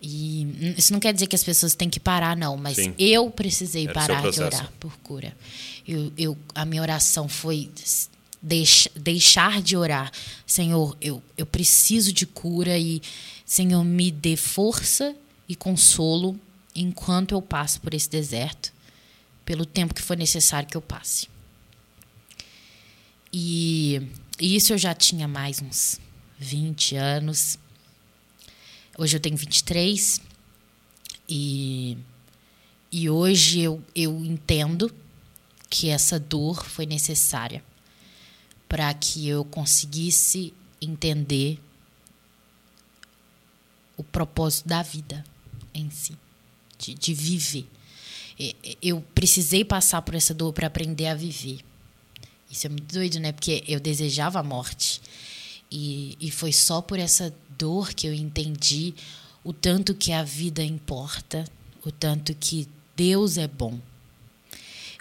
[0.00, 2.94] E isso não quer dizer que as pessoas têm que parar, não, mas Sim.
[2.98, 5.36] eu precisei Era parar de orar por cura.
[5.86, 7.70] Eu, eu, a minha oração foi
[8.42, 10.12] deix, deixar de orar.
[10.46, 13.00] Senhor, eu, eu preciso de cura e,
[13.44, 15.14] Senhor, me dê força
[15.48, 16.38] e consolo
[16.74, 18.72] enquanto eu passo por esse deserto,
[19.44, 21.28] pelo tempo que for necessário que eu passe.
[23.32, 24.02] E,
[24.38, 26.00] e isso eu já tinha mais uns
[26.38, 27.58] 20 anos.
[28.98, 30.22] Hoje eu tenho 23
[31.28, 31.98] e,
[32.90, 34.90] e hoje eu, eu entendo
[35.68, 37.62] que essa dor foi necessária
[38.66, 41.60] para que eu conseguisse entender
[43.98, 45.22] o propósito da vida
[45.74, 46.16] em si,
[46.78, 47.68] de, de viver.
[48.80, 51.60] Eu precisei passar por essa dor para aprender a viver.
[52.50, 53.32] Isso é muito doido, né?
[53.32, 55.02] Porque eu desejava a morte.
[55.70, 58.94] E, e foi só por essa dor que eu entendi
[59.42, 61.44] o tanto que a vida importa,
[61.84, 63.78] o tanto que Deus é bom.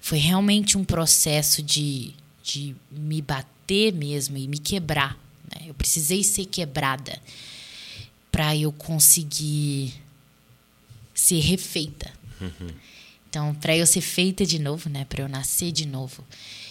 [0.01, 2.13] Foi realmente um processo de,
[2.43, 5.17] de me bater mesmo e me quebrar.
[5.51, 5.63] Né?
[5.67, 7.19] Eu precisei ser quebrada
[8.31, 9.93] para eu conseguir
[11.13, 12.13] ser refeita.
[12.39, 12.69] Uhum.
[13.29, 15.05] Então, para eu ser feita de novo, né?
[15.05, 16.23] para eu nascer de novo.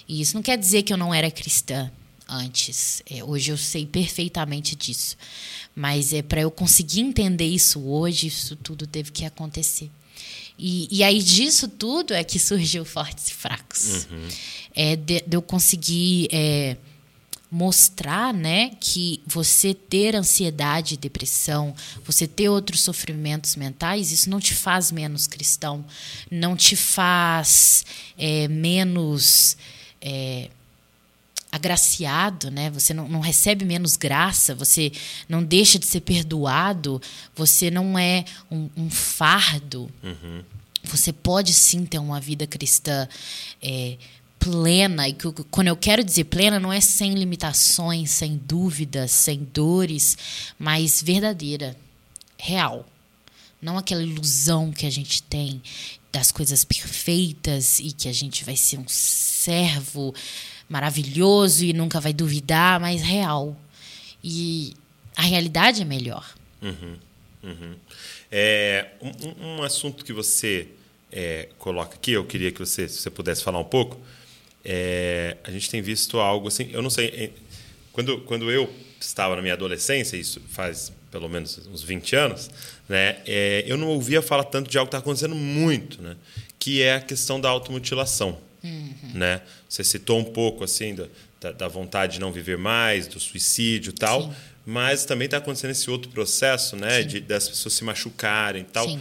[0.07, 1.91] E isso não quer dizer que eu não era cristã
[2.29, 3.03] antes.
[3.09, 5.17] É, hoje eu sei perfeitamente disso.
[5.75, 9.91] Mas é para eu conseguir entender isso hoje, isso tudo teve que acontecer.
[10.59, 14.07] E, e aí disso tudo é que surgiu Fortes e Fracos.
[14.11, 14.29] Uhum.
[14.75, 16.77] É de, de, eu conseguir é,
[17.51, 24.41] mostrar né, que você ter ansiedade e depressão, você ter outros sofrimentos mentais, isso não
[24.41, 25.85] te faz menos cristão,
[26.31, 27.85] não te faz
[28.17, 29.57] é, menos.
[31.55, 32.69] Agraciado, né?
[32.71, 34.91] Você não, não, recebe menos graça, você
[35.29, 37.01] não deixa de ser perdoado,
[37.33, 39.89] você não é um, um fardo.
[40.03, 40.43] Uhum.
[40.83, 43.09] Você pode sim ter uma vida cristã
[43.63, 43.97] é,
[44.37, 45.09] plena.
[45.09, 45.17] E
[45.49, 50.19] quando eu quero dizer plena, não é sem limitações, sem dúvidas, sem dores,
[50.59, 51.77] mas verdadeira,
[52.37, 52.85] real.
[53.63, 55.63] Não aquela ilusão que a gente tem
[56.11, 60.13] das coisas perfeitas e que a gente vai ser um servo
[60.69, 63.57] maravilhoso e nunca vai duvidar, mas real.
[64.23, 64.75] E
[65.17, 66.35] a realidade é melhor.
[66.63, 66.97] Uhum,
[67.43, 67.75] uhum.
[68.31, 70.69] É, um, um, assunto que você
[71.13, 74.01] é, coloca aqui, eu queria que você, se você pudesse falar um pouco.
[74.65, 77.31] É, a gente tem visto algo assim, eu não sei, é,
[77.93, 82.51] quando, quando eu estava na minha adolescência, isso faz pelo menos uns 20 anos,
[82.89, 86.17] né, é, eu não ouvia falar tanto de algo que está acontecendo muito, né,
[86.59, 88.37] que é a questão da automutilação.
[88.65, 89.11] Uhum.
[89.13, 89.43] Né?
[89.69, 90.97] Você citou um pouco assim
[91.41, 94.33] da, da, vontade de não viver mais, do suicídio e tal, Sim.
[94.65, 97.03] mas também está acontecendo esse outro processo né?
[97.03, 98.89] de das pessoas se machucarem e tal.
[98.89, 98.99] Sim.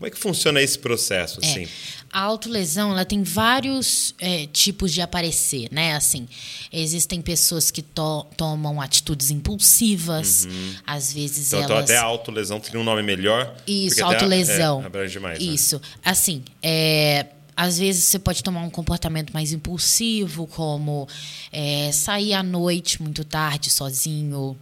[0.00, 1.40] Como é que funciona esse processo?
[1.42, 1.46] É.
[1.46, 1.68] Assim?
[2.10, 5.94] A autolesão ela tem vários é, tipos de aparecer, né?
[5.94, 6.26] Assim,
[6.72, 10.74] existem pessoas que to tomam atitudes impulsivas, uhum.
[10.86, 11.70] às vezes então, elas...
[11.70, 13.54] Então até a autolesão tem um nome melhor.
[13.66, 14.82] Isso, autolesão.
[14.82, 15.38] É, abrange mais.
[15.38, 15.52] Né?
[15.52, 15.76] Isso.
[15.76, 15.82] Né?
[16.02, 21.08] Assim, é às vezes você pode tomar um comportamento mais impulsivo, como
[21.52, 24.56] é, sair à noite muito tarde sozinho,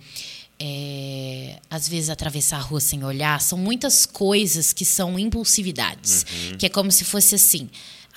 [0.60, 3.40] é, às vezes atravessar a rua sem olhar.
[3.40, 6.58] São muitas coisas que são impulsividades, uhum.
[6.58, 7.68] que é como se fosse assim.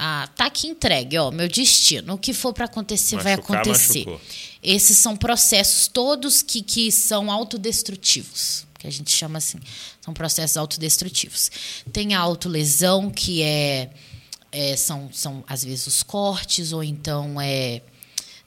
[0.04, 2.16] Ah, tá aqui entregue, ó, meu destino.
[2.16, 4.06] O que for para acontecer Machucar, vai acontecer.
[4.06, 4.22] Machucou.
[4.64, 9.60] Esses são processos todos que, que são autodestrutivos, que a gente chama assim.
[10.04, 11.52] São processos autodestrutivos.
[11.93, 13.91] Tem a autolesão, que é
[14.52, 17.82] é, são, são, às vezes, os cortes, ou então é,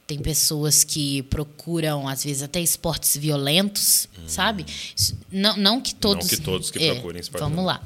[0.07, 4.23] tem pessoas que procuram, às vezes, até esportes violentos, hum.
[4.27, 4.63] sabe?
[5.31, 6.29] Não, não que todos.
[6.29, 7.83] Não que todos que é, procurem esportes Vamos lá.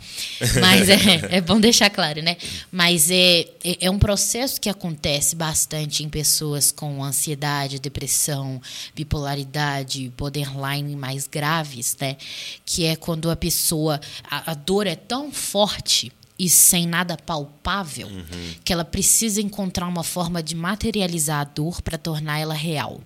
[0.60, 0.98] Mas é,
[1.38, 2.36] é bom deixar claro, né?
[2.70, 8.62] Mas é, é, é um processo que acontece bastante em pessoas com ansiedade, depressão,
[8.94, 12.18] bipolaridade, borderline mais graves, né?
[12.66, 14.02] Que é quando a pessoa.
[14.30, 18.56] A, a dor é tão forte e sem nada palpável Uhum.
[18.64, 23.02] que ela precisa encontrar uma forma de materializar a dor para tornar ela real.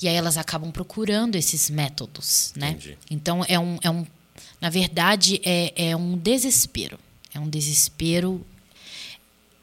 [0.00, 2.70] E aí elas acabam procurando esses métodos, né?
[2.70, 2.98] Entendi.
[3.10, 4.06] Então é um, é um
[4.60, 6.98] na verdade é, é um desespero,
[7.34, 8.46] é um desespero,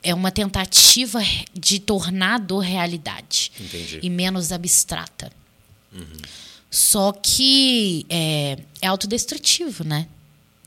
[0.03, 1.21] é uma tentativa
[1.53, 3.99] de tornar a dor realidade Entendi.
[4.03, 5.31] e menos abstrata.
[6.69, 10.07] Só que é, é autodestrutivo, né?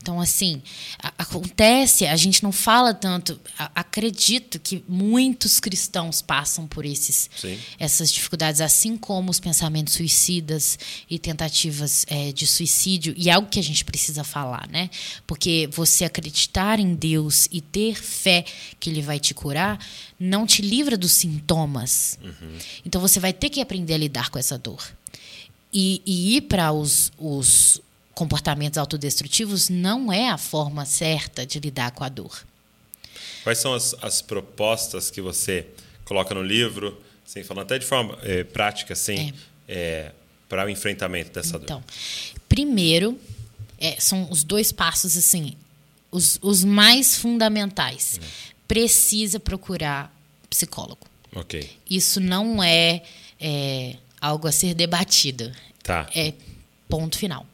[0.09, 0.59] Então, assim,
[1.03, 3.39] a- acontece, a gente não fala tanto.
[3.59, 7.59] a- acredito que muitos cristãos passam por esses, Sim.
[7.77, 13.13] essas dificuldades, assim como os pensamentos suicidas e tentativas é, de suicídio.
[13.15, 14.89] E é algo que a gente precisa falar, né?
[15.27, 18.43] Porque você acreditar em Deus e ter fé
[18.79, 19.77] que Ele vai te curar
[20.19, 22.17] não te livra dos sintomas.
[22.83, 24.83] Então você vai ter que aprender a lidar com essa dor.
[25.71, 27.79] E, e ir para os, os
[28.19, 32.45] comportamentos autodestrutivos não é a forma certa de lidar com a dor.
[33.43, 35.65] Quais são as, as propostas que você
[36.03, 39.33] coloca no livro, assim, falando até de forma eh, prática, assim,
[40.49, 41.63] para o enfrentamento dessa dor?
[41.63, 41.83] Então,
[42.49, 43.17] primeiro,
[43.77, 45.53] é, são os dois passos assim,
[46.11, 48.19] os, os mais fundamentais.
[48.67, 50.13] Precisa procurar
[50.49, 51.07] psicólogo.
[51.33, 51.69] Ok.
[51.89, 53.01] Isso não é,
[53.39, 55.49] é, algo a ser debatido.
[55.81, 56.09] Tá.
[56.13, 56.33] É
[56.89, 57.45] ponto final.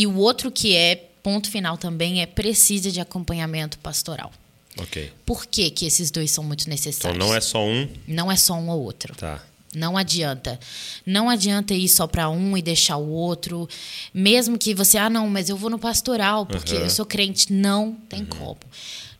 [0.00, 4.32] E o outro que é ponto final também é precisa de acompanhamento pastoral.
[4.78, 5.12] Ok.
[5.26, 7.18] Por que, que esses dois são muito Então necessários?
[7.18, 7.88] não é só um.
[8.08, 9.14] Não é só um ou outro.
[9.14, 9.42] Tá.
[9.74, 10.58] Não adianta.
[11.04, 13.68] Não adianta ir só para um e deixar o outro.
[14.14, 16.80] Mesmo que você, ah, não, mas eu vou no pastoral porque Uhum.
[16.84, 17.52] eu sou crente.
[17.52, 18.58] Não tem como.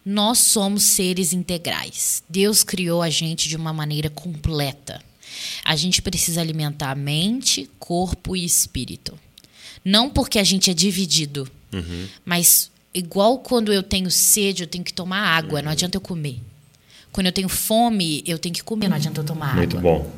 [0.05, 2.23] Nós somos seres integrais.
[2.29, 5.01] Deus criou a gente de uma maneira completa.
[5.65, 9.17] A gente precisa alimentar mente, corpo e espírito.
[9.85, 11.51] Não porque a gente é dividido,
[12.25, 16.39] mas igual quando eu tenho sede, eu tenho que tomar água, não adianta eu comer.
[17.13, 19.99] Quando eu tenho fome, eu tenho que comer, não adianta eu tomar Muito água.
[19.99, 20.11] bom.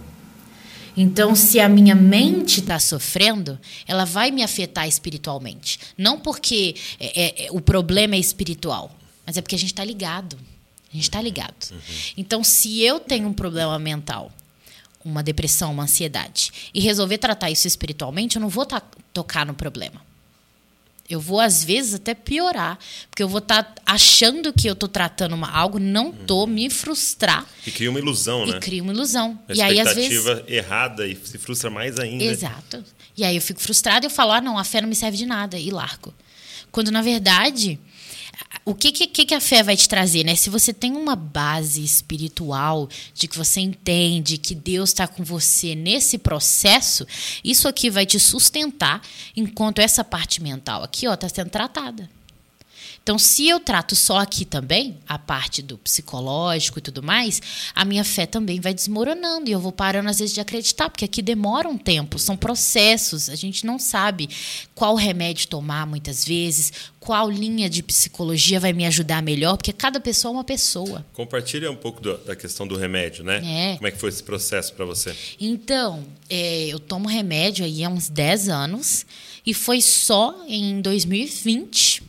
[0.95, 3.59] Então, se a minha mente está sofrendo,
[3.89, 5.79] ela vai me afetar espiritualmente.
[5.97, 8.95] Não porque é- é- é- o problema é espiritual,
[9.25, 10.37] mas é porque a gente está ligado.
[10.91, 11.55] A gente está ligado.
[12.15, 14.31] Então, se eu tenho um problema mental,
[15.05, 18.83] uma depressão, uma ansiedade, e resolver tratar isso espiritualmente, eu não vou ta-
[19.13, 20.01] tocar no problema.
[21.11, 22.79] Eu vou, às vezes, até piorar.
[23.11, 27.45] Porque eu vou estar achando que eu estou tratando uma- algo, não estou, me frustrar
[27.67, 28.61] E cria uma ilusão, e né?
[28.61, 29.31] cria uma ilusão.
[29.47, 30.11] Uma e aí, às vezes.
[30.13, 32.25] expectativa errada e se frustra mais ainda.
[32.25, 32.83] Exato.
[33.17, 35.19] E aí eu fico frustrada e eu falo, ah, não, a fé não me serve
[35.19, 36.15] de nada e largo.
[36.71, 37.79] Quando, na verdade,
[38.64, 40.36] o que, que, que a fé vai te trazer, né?
[40.36, 45.74] Se você tem uma base espiritual de que você entende que Deus está com você
[45.74, 47.07] nesse processo,
[47.43, 49.03] isso aqui vai te sustentar
[49.36, 52.09] enquanto essa parte mental aqui, ó, está sendo tratada.
[53.03, 57.43] Então, se eu trato só aqui também, a parte do psicológico e tudo mais,
[57.75, 61.05] a minha fé também vai desmoronando e eu vou parando às vezes de acreditar, porque
[61.05, 64.29] aqui demora um tempo, são processos, a gente não sabe
[64.73, 69.99] qual remédio tomar muitas vezes, qual linha de psicologia vai me ajudar melhor, porque cada
[69.99, 71.05] pessoa é uma pessoa.
[71.13, 73.73] Compartilha um pouco do- da questão do remédio, né?
[73.73, 73.77] É.
[73.79, 75.13] Como é que foi esse processo para você?
[75.41, 79.05] Então, é, eu tomo remédio aí há uns 10 anos
[79.45, 82.01] e foi só em 2020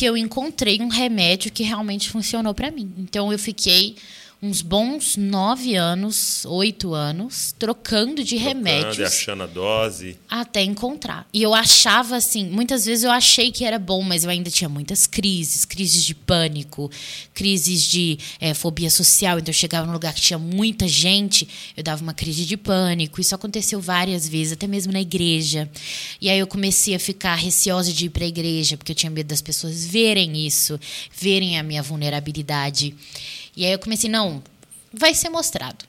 [0.00, 2.90] que eu encontrei um remédio que realmente funcionou para mim.
[2.96, 3.96] Então, eu fiquei
[4.42, 10.16] uns bons nove anos, oito anos, trocando de Trocando e remédios achando a dose.
[10.28, 11.28] até encontrar.
[11.32, 14.68] E eu achava assim, muitas vezes eu achei que era bom, mas eu ainda tinha
[14.68, 16.90] muitas crises, crises de pânico,
[17.34, 19.38] crises de eh, fobia social.
[19.38, 23.20] Então eu chegava num lugar que tinha muita gente, eu dava uma crise de pânico.
[23.20, 25.70] Isso aconteceu várias vezes, até mesmo na igreja.
[26.18, 29.10] E aí eu comecei a ficar receosa de ir para a igreja, porque eu tinha
[29.10, 30.80] medo das pessoas verem isso,
[31.14, 32.94] verem a minha vulnerabilidade.
[33.60, 34.42] E aí eu comecei, não,
[34.92, 35.84] vai ser mostrado.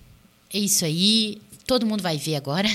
[0.53, 2.69] É isso aí, todo mundo vai ver agora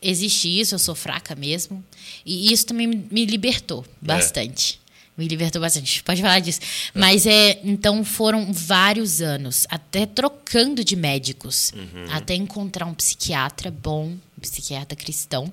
[0.00, 1.84] existe isso, eu sou fraca mesmo.
[2.24, 4.80] E isso também me- libertou bastante.
[5.16, 6.02] Me libertou bastante.
[6.04, 6.60] Pode falar disso.
[6.94, 11.72] Mas é, então foram vários anos, até trocando de médicos,
[12.12, 15.52] até encontrar um psiquiatra bom, um psiquiatra cristão,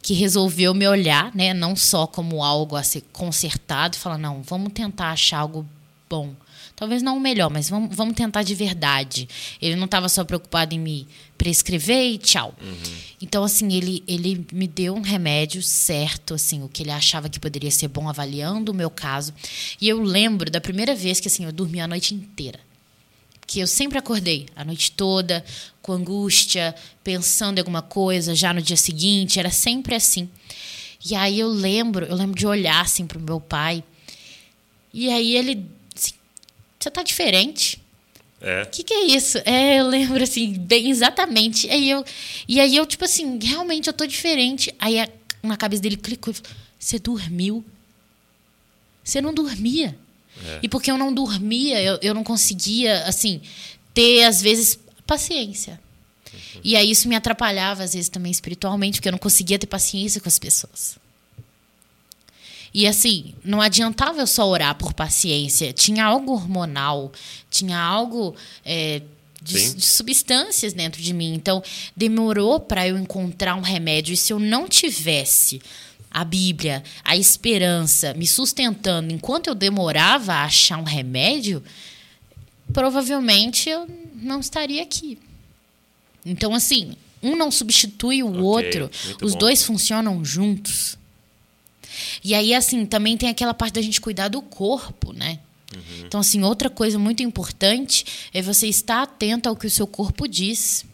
[0.00, 4.72] que resolveu me olhar, né, não só como algo a ser consertado, falar, não, vamos
[4.72, 5.66] tentar achar algo
[6.08, 6.32] bom.
[6.74, 9.28] Talvez não o melhor, mas vamos, vamos tentar de verdade.
[9.60, 11.06] Ele não estava só preocupado em me
[11.38, 12.54] prescrever e tchau.
[13.20, 17.38] Então, assim, ele, ele me deu um remédio certo, assim, o que ele achava que
[17.38, 19.32] poderia ser bom avaliando o meu caso.
[19.80, 22.58] E eu lembro da primeira vez que, assim, eu dormi a noite inteira.
[23.46, 25.44] Que eu sempre acordei a noite toda,
[25.82, 30.28] com angústia, pensando em alguma coisa, já no dia seguinte, era sempre assim.
[31.04, 33.82] E aí eu lembro, eu lembro de olhar assim para o meu pai
[34.94, 35.66] E aí ele,
[36.82, 37.80] você tá diferente.
[38.40, 38.62] É.
[38.62, 39.38] O que, que é isso?
[39.44, 41.70] É, eu lembro assim, bem exatamente.
[41.70, 42.04] Aí eu,
[42.48, 44.74] e aí eu, tipo assim, realmente eu tô diferente.
[44.78, 45.08] Aí a,
[45.42, 47.64] na cabeça dele clicou e falou: Você dormiu?
[49.04, 49.96] Você não dormia.
[50.44, 50.60] É.
[50.62, 53.40] E porque eu não dormia, eu, eu não conseguia, assim,
[53.94, 55.80] ter, às vezes, paciência.
[56.64, 60.20] E aí isso me atrapalhava, às vezes, também espiritualmente, porque eu não conseguia ter paciência
[60.20, 60.98] com as pessoas.
[62.74, 65.72] E assim, não adiantava eu só orar por paciência.
[65.72, 67.12] Tinha algo hormonal,
[67.50, 69.02] tinha algo é,
[69.42, 71.34] de, de substâncias dentro de mim.
[71.34, 71.62] Então,
[71.94, 74.14] demorou para eu encontrar um remédio.
[74.14, 75.60] E se eu não tivesse
[76.10, 81.62] a Bíblia, a esperança me sustentando enquanto eu demorava a achar um remédio,
[82.72, 85.18] provavelmente eu não estaria aqui.
[86.24, 88.90] Então, assim, um não substitui o Ok, outro,
[89.22, 89.38] os bom.
[89.38, 90.96] dois funcionam juntos.
[92.22, 95.38] E aí, assim, também tem aquela parte da gente cuidar do corpo, né?
[95.74, 96.06] Uhum.
[96.06, 100.28] Então, assim, outra coisa muito importante é você estar atento ao que o seu corpo
[100.28, 100.84] diz.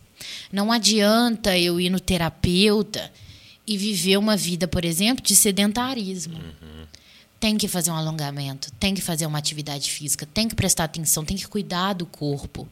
[0.52, 3.12] Não adianta eu ir no terapeuta
[3.66, 6.38] e viver uma vida, por exemplo, de sedentarismo.
[6.38, 6.86] Uhum.
[7.38, 11.24] Tem que fazer um alongamento, tem que fazer uma atividade física, tem que prestar atenção,
[11.24, 12.66] tem que cuidar do corpo.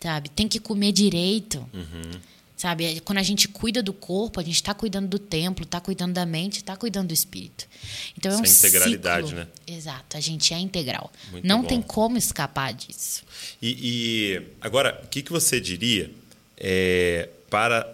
[0.00, 0.28] Sabe?
[0.28, 1.58] Tem que comer direito.
[1.72, 2.20] Uhum.
[2.56, 3.00] Sabe?
[3.00, 6.24] Quando a gente cuida do corpo, a gente está cuidando do templo, está cuidando da
[6.24, 7.68] mente, está cuidando do espírito.
[8.16, 9.40] Então é um Essa integralidade, ciclo.
[9.42, 9.48] né?
[9.66, 11.12] Exato, a gente é integral.
[11.30, 11.68] Muito Não bom.
[11.68, 13.24] tem como escapar disso.
[13.60, 16.10] E, e agora, o que, que você diria
[16.56, 17.86] é, para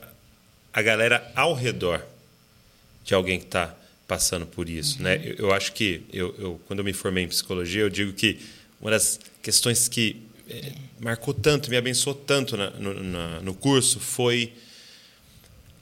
[0.73, 2.07] a galera ao redor
[3.05, 3.75] de alguém que está
[4.07, 5.03] passando por isso?
[5.03, 5.21] Né?
[5.25, 8.39] Eu, eu acho que, eu, eu, quando eu me formei em psicologia, eu digo que
[8.81, 10.73] uma das questões que é,
[11.03, 14.53] marcou tanto, me abençoou tanto na- no, no curso foi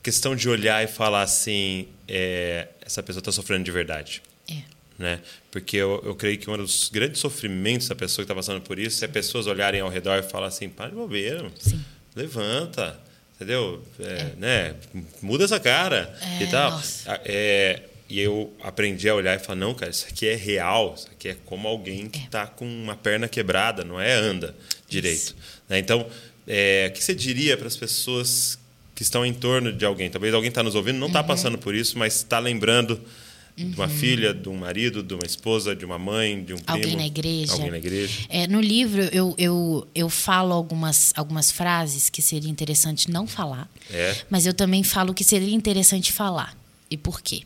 [0.03, 4.63] questão de olhar e falar assim: é, essa pessoa está sofrendo de verdade É.
[4.99, 5.21] né?
[5.51, 8.79] Porque eu, eu creio que um dos grandes sofrimentos da pessoa que está passando por
[8.79, 11.51] isso é pessoas olharem ao redor e falar assim, para de bobeira.
[11.59, 11.85] Sim.
[12.17, 12.99] levanta,
[13.37, 13.85] entendeu?
[13.99, 14.75] É, Né?
[15.21, 16.81] Muda essa cara É, e tal.
[17.25, 21.09] é, e eu aprendi a olhar e falar, não, cara, isso aqui é real, isso
[21.11, 22.25] aqui é como alguém que É.
[22.25, 24.55] está com uma perna quebrada, não é anda
[24.89, 25.35] direito.
[25.69, 25.79] Né?
[25.79, 26.05] Então,
[26.47, 28.59] é, o que você diria para as pessoas
[28.95, 30.11] que estão em torno de alguém?
[30.11, 31.13] Talvez alguém está nos ouvindo, não Uhum.
[31.13, 33.01] está passando por isso, mas está lembrando
[33.57, 36.73] de uma filha, de um marido, de uma esposa, de uma mãe, de um primo.
[36.79, 37.53] Alguém na igreja.
[37.53, 38.21] Alguém na igreja.
[38.31, 43.71] É, no livro, eu, eu, eu falo algumas, algumas frases que seria interessante não falar,
[43.93, 44.17] É.
[44.31, 46.57] mas eu também falo que seria interessante falar.
[46.91, 47.43] E por quê?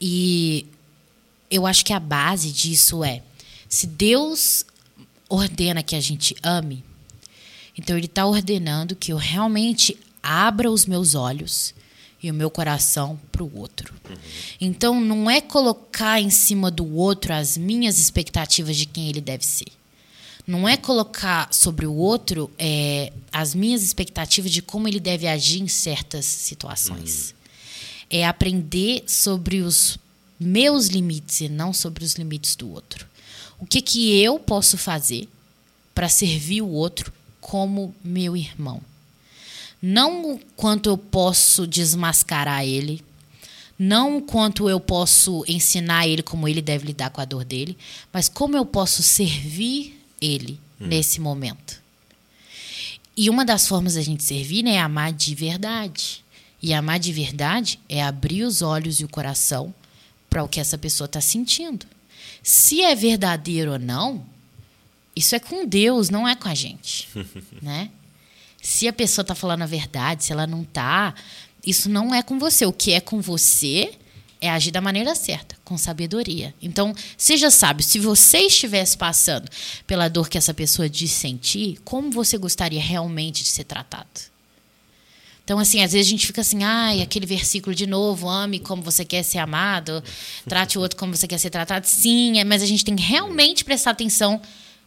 [0.00, 0.66] E
[1.50, 3.22] eu acho que a base disso é:
[3.68, 4.64] se Deus
[5.28, 6.82] ordena que a gente ame,
[7.76, 11.74] então Ele está ordenando que eu realmente abra os meus olhos
[12.22, 13.92] e o meu coração para o outro.
[14.58, 19.44] Então, não é colocar em cima do outro as minhas expectativas de quem ele deve
[19.44, 19.66] ser.
[20.46, 25.60] Não é colocar sobre o outro é, as minhas expectativas de como ele deve agir
[25.60, 27.34] em certas situações.
[28.16, 29.98] É aprender sobre os
[30.38, 33.06] meus limites e não sobre os limites do outro.
[33.58, 35.28] O que, que eu posso fazer
[35.92, 38.80] para servir o outro como meu irmão?
[39.82, 43.02] Não o quanto eu posso desmascarar ele,
[43.78, 47.76] não o quanto eu posso ensinar ele como ele deve lidar com a dor dele,
[48.12, 51.82] mas como eu posso servir ele nesse momento.
[53.16, 56.23] E uma das formas da gente servir né, é amar de verdade.
[56.64, 59.74] E amar de verdade é abrir os olhos e o coração
[60.30, 61.84] para o que essa pessoa está sentindo.
[62.42, 64.24] Se é verdadeiro ou não,
[65.14, 67.06] isso é com Deus, não é com a gente,
[67.60, 67.90] né?
[68.62, 71.14] Se a pessoa está falando a verdade, se ela não está,
[71.66, 72.64] isso não é com você.
[72.64, 73.92] O que é com você
[74.40, 76.54] é agir da maneira certa, com sabedoria.
[76.62, 77.84] Então, seja sábio.
[77.84, 79.50] Se você estivesse passando
[79.86, 84.32] pela dor que essa pessoa diz sentir, como você gostaria realmente de ser tratado?
[85.44, 88.80] Então, assim, às vezes a gente fica assim, ai, aquele versículo de novo, ame como
[88.80, 90.02] você quer ser amado,
[90.48, 91.86] trate o outro como você quer ser tratado.
[91.86, 94.40] Sim, é, mas a gente tem que realmente prestar atenção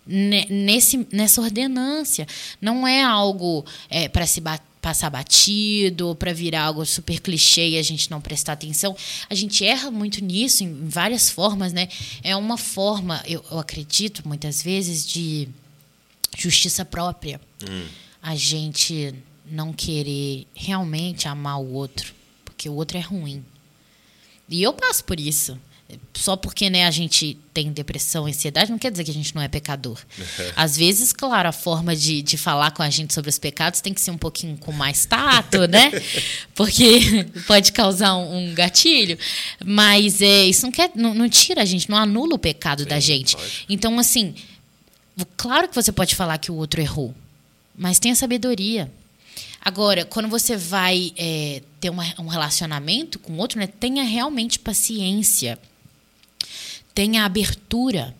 [0.05, 2.25] ne- nesse, nessa ordenância.
[2.59, 7.77] Não é algo é, para se ba- passar batido, para virar algo super clichê e
[7.77, 8.95] a gente não prestar atenção.
[9.29, 11.87] A gente erra muito nisso, em várias formas, né?
[12.23, 15.47] É uma forma, eu, eu acredito, muitas vezes, de
[16.35, 17.39] justiça própria.
[18.23, 19.13] A gente
[19.51, 22.13] não querer realmente amar o outro,
[22.45, 23.43] porque o outro é ruim.
[24.49, 25.59] E eu passo por isso.
[26.13, 29.41] só porque né, a gente tem depressão, ansiedade, não quer dizer que a gente não
[29.41, 29.99] é pecador.
[30.55, 33.93] Às vezes, claro, a forma de, de falar com a gente sobre os pecados tem
[33.93, 35.91] que ser um pouquinho com mais tato, né?
[36.55, 39.17] Porque pode causar um, um gatilho.
[39.63, 42.89] Mas é, isso não, quer, não, não, tira a gente, não anula o pecado Sim,
[42.89, 43.35] da gente.
[43.35, 43.65] Pode.
[43.69, 44.33] Então, assim,
[45.35, 47.13] claro que você pode falar que o outro errou,
[47.77, 48.91] mas tenha sabedoria.
[49.59, 54.59] Agora, quando você vai é, ter uma, um relacionamento com o outro, né, tenha realmente
[54.59, 55.59] paciência
[56.97, 58.15] tenha abertura.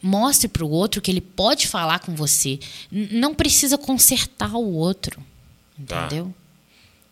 [0.00, 2.60] Mostre para o outro que ele pode falar com você.
[2.88, 5.20] não precisa consertar o outro.
[5.84, 6.06] Tá.
[6.06, 6.26] Entendeu?
[6.26, 6.45] Tá.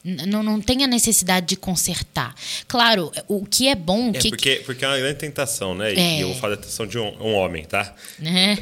[0.04, 2.34] Não, não tem a necessidade de consertar.
[2.68, 4.10] Claro, o que é bom.
[4.10, 5.94] É que, porque, porque é uma grande tentação, né?
[5.94, 6.18] É.
[6.18, 7.94] E eu vou falar da tentação de um, um homem, tá?
[8.22, 8.58] É.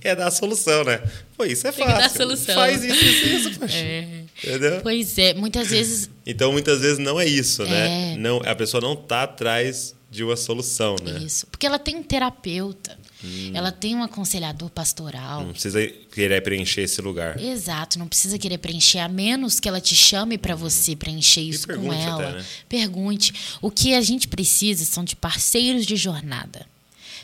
[0.00, 1.02] é dar a solução, né?
[1.36, 2.00] Pô, isso é tem fácil.
[2.00, 2.54] Dar a solução.
[2.54, 3.76] Faz isso, isso, isso, poxa.
[3.76, 4.24] É.
[4.42, 4.80] Entendeu?
[4.80, 6.08] Pois é, muitas vezes.
[6.24, 8.12] Então, muitas vezes não é isso, né?
[8.12, 8.16] É.
[8.16, 11.18] Não, a pessoa não tá atrás de uma solução, né?
[11.18, 11.48] Isso.
[11.48, 13.50] Porque ela tem um terapeuta, hum.
[13.54, 15.44] ela tem um aconselhador pastoral.
[15.44, 17.40] Não precisa querer preencher esse lugar.
[17.40, 21.66] Exato, não precisa querer preencher, a menos que ela te chame para você preencher isso
[21.66, 22.30] com ela.
[22.30, 22.44] Até, né?
[22.68, 23.32] Pergunte.
[23.60, 26.66] O que a gente precisa são de parceiros de jornada.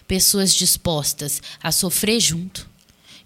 [0.07, 2.69] Pessoas dispostas a sofrer junto.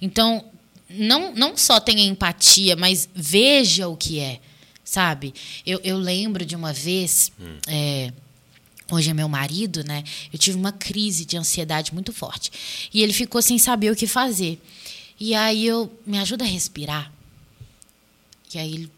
[0.01, 0.45] Então,
[0.91, 4.41] não, não só tenha empatia, mas veja o que é,
[4.85, 5.33] sabe?
[5.65, 7.31] Eu, eu lembro de uma vez.
[7.41, 7.57] Hum.
[7.69, 8.13] É,
[8.91, 10.05] hoje é meu marido, né?
[10.33, 12.51] Eu tive uma crise de ansiedade muito forte.
[12.93, 14.61] E ele ficou sem saber o que fazer.
[15.19, 17.13] E aí eu me ajuda a respirar.
[18.55, 18.93] E aí ele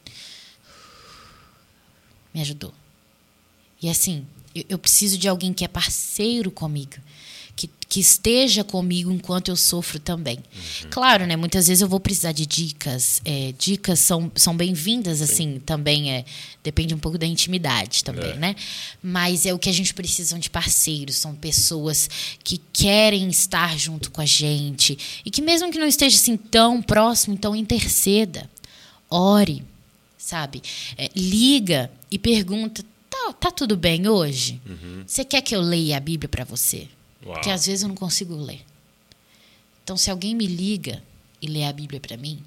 [2.32, 2.74] me ajudou.
[3.80, 6.97] E assim, eu, eu preciso de alguém que é parceiro comigo
[7.95, 10.36] que, esteja comigo enquanto eu sofro também.
[10.36, 10.90] Uhum.
[10.90, 11.36] Claro, né?
[11.36, 13.22] Muitas vezes eu vou precisar de dicas.
[13.24, 16.24] É, dicas são, são bem-vindas, assim, também é.
[16.62, 18.36] Depende um pouco da intimidade também, é.
[18.36, 18.57] né?
[19.01, 22.11] Mas é o que a gente precisa de parceiros, são pessoas
[22.42, 24.99] que querem estar junto com a gente.
[25.24, 28.51] E que mesmo que não esteja assim tão próximo, então interceda.
[29.09, 29.62] Ore,
[30.18, 30.62] sabe?
[30.99, 32.84] É, liga e pergunta.
[33.09, 34.61] Tá, tá tudo bem hoje?
[34.66, 35.05] Uhum.
[35.07, 36.88] Você quer que eu leia a Bíblia para você?
[37.25, 37.41] Uau.
[37.41, 38.64] que às vezes eu não consigo ler.
[39.83, 41.03] Então, se alguém me liga
[41.41, 42.43] e lê a Bíblia para mim,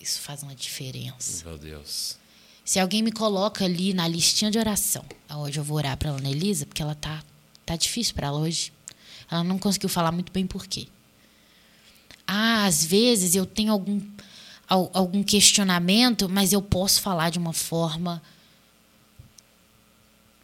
[0.00, 1.44] isso faz uma diferença.
[1.44, 2.16] Meu Deus.
[2.64, 5.04] Se alguém me coloca ali na listinha de oração,
[5.36, 7.22] hoje eu vou orar para a Ana Elisa, porque ela tá
[7.64, 8.72] tá difícil para ela hoje.
[9.30, 10.86] Ela não conseguiu falar muito bem por quê.
[12.26, 14.00] Ah, às vezes eu tenho algum
[14.68, 18.20] algum questionamento, mas eu posso falar de uma forma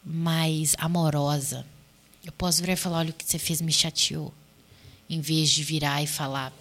[0.05, 1.66] mais amorosa.
[2.24, 4.32] Eu posso virar e falar: olha, o que você fez me chateou.
[5.08, 6.52] Em vez de virar e falar: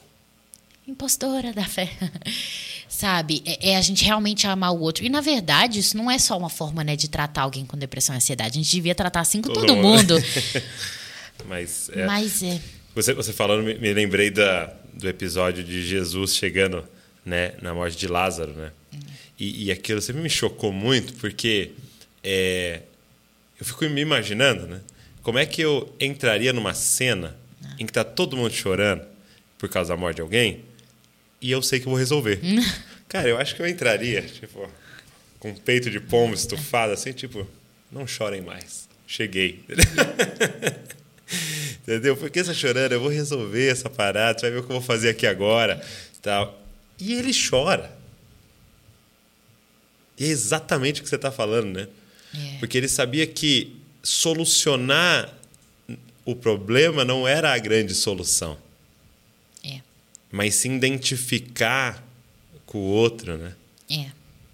[0.88, 1.90] impostora da fé.
[2.90, 3.42] Sabe?
[3.46, 5.06] É, é, a gente realmente amar o outro.
[5.06, 8.14] E, na verdade, isso não é só uma forma né, de tratar alguém com depressão
[8.14, 8.60] e ansiedade.
[8.60, 10.16] A gente devia tratar assim com todo, todo mundo.
[11.48, 12.06] Mas é.
[12.06, 12.62] Mas é.
[12.94, 16.84] Você, você falando, me, me lembrei da, do episódio de Jesus chegando
[17.26, 18.72] né, na morte de Lázaro, né?
[18.94, 19.00] Hum.
[19.40, 21.72] E, e aquilo sempre me chocou muito, porque
[22.24, 22.82] é,
[23.60, 24.82] eu fico me imaginando, né?
[25.22, 27.38] Como é que eu entraria numa cena
[27.80, 29.06] em que tá todo mundo chorando
[29.58, 30.64] por causa da morte de alguém
[31.40, 32.40] e eu sei que eu vou resolver?
[33.08, 34.70] Cara, eu acho que eu entraria, tipo,
[35.40, 37.46] com um peito de pombo estufado, assim, tipo,
[37.92, 38.88] não chorem mais.
[39.06, 39.64] Cheguei.
[41.84, 42.16] Entendeu?
[42.16, 42.94] Por que você tá chorando?
[42.94, 45.84] Eu vou resolver essa parada, você vai ver o que eu vou fazer aqui agora.
[46.22, 46.62] Tal.
[46.98, 47.92] E ele chora.
[50.18, 51.88] E é exatamente o que você está falando, né?
[52.34, 52.58] É.
[52.60, 55.34] Porque ele sabia que solucionar
[56.26, 58.58] o problema não era a grande solução.
[59.64, 59.82] É.
[60.32, 62.04] Mas se identificar
[62.66, 63.54] com o outro, né?
[63.90, 64.12] É.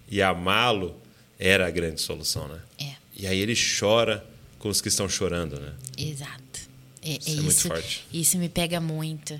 [0.09, 0.95] E amá-lo
[1.37, 2.59] era a grande solução, né?
[2.79, 2.95] É.
[3.15, 4.25] E aí ele chora
[4.59, 5.73] com os que estão chorando, né?
[5.97, 6.67] Exato.
[7.01, 8.07] É, isso é, é muito forte.
[8.11, 9.39] Isso me pega muito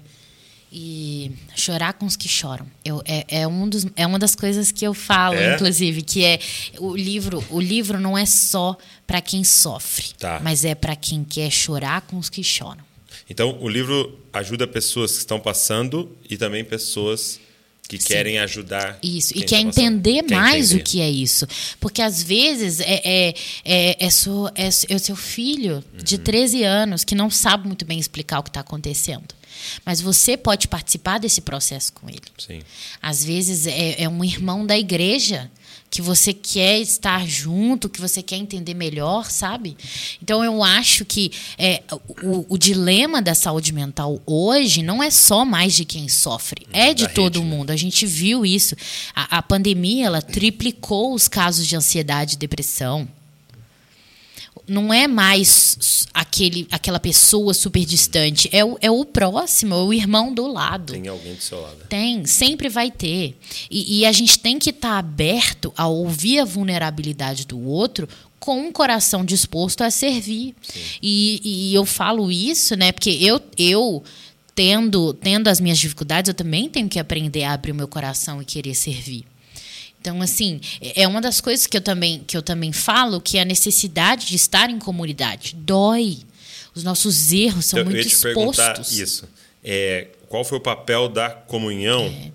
[0.72, 2.68] e chorar com os que choram.
[2.84, 5.56] Eu, é, é, um dos, é uma das coisas que eu falo, é?
[5.56, 6.40] inclusive, que é
[6.80, 7.44] o livro.
[7.50, 10.40] O livro não é só para quem sofre, tá.
[10.44, 12.86] mas é para quem quer chorar com os que choram.
[13.30, 17.40] Então, o livro ajuda pessoas que estão passando e também pessoas
[17.88, 18.08] que Sim.
[18.08, 19.00] querem ajudar.
[19.02, 20.82] Isso, e quer tá entender quer mais entender.
[20.82, 21.48] o que é isso.
[21.80, 26.04] Porque às vezes é, é, é, é, seu, é, é o seu filho uhum.
[26.04, 29.34] de 13 anos que não sabe muito bem explicar o que está acontecendo.
[29.86, 32.22] Mas você pode participar desse processo com ele.
[32.38, 32.62] Sim.
[33.02, 35.50] Às vezes é, é um irmão da igreja
[35.90, 39.78] que você quer estar junto, que você quer entender melhor, sabe?
[40.22, 41.82] Então eu acho que é,
[42.22, 46.94] o, o, dilema da saúde mental hoje não é só mais de quem sofre, é
[46.94, 47.56] de todo rede, né?
[47.56, 47.70] mundo.
[47.70, 47.74] Né?
[47.74, 48.76] A gente viu isso.
[49.16, 53.08] A, a pandemia ela triplicou os casos de ansiedade e depressão.
[54.68, 58.50] Não é mais aquele, aquela pessoa super distante.
[58.52, 60.94] É o, é o próximo, é o irmão do lado.
[60.94, 61.78] Tem alguém do seu lado.
[61.88, 63.38] Tem, sempre vai ter.
[63.72, 68.08] E, e a gente tem que estar tá aberto a ouvir a vulnerabilidade do outro
[68.40, 70.54] com um coração disposto a servir.
[71.02, 72.92] E, e, eu falo isso, né?
[72.92, 74.04] Porque eu, eu
[74.54, 78.42] tendo, tendo as minhas dificuldades, eu também tenho que aprender a abrir o meu coração
[78.42, 79.26] e querer servir.
[80.08, 83.42] Então, assim, é uma das coisas que eu também, que eu também falo, que é
[83.42, 85.54] a necessidade de estar em comunidade.
[85.54, 86.20] Dói.
[86.74, 88.66] Os nossos erros são então, muito eu ia te expostos.
[88.66, 89.28] Perguntar isso.
[89.62, 92.32] É, qual foi o papel da comunhão é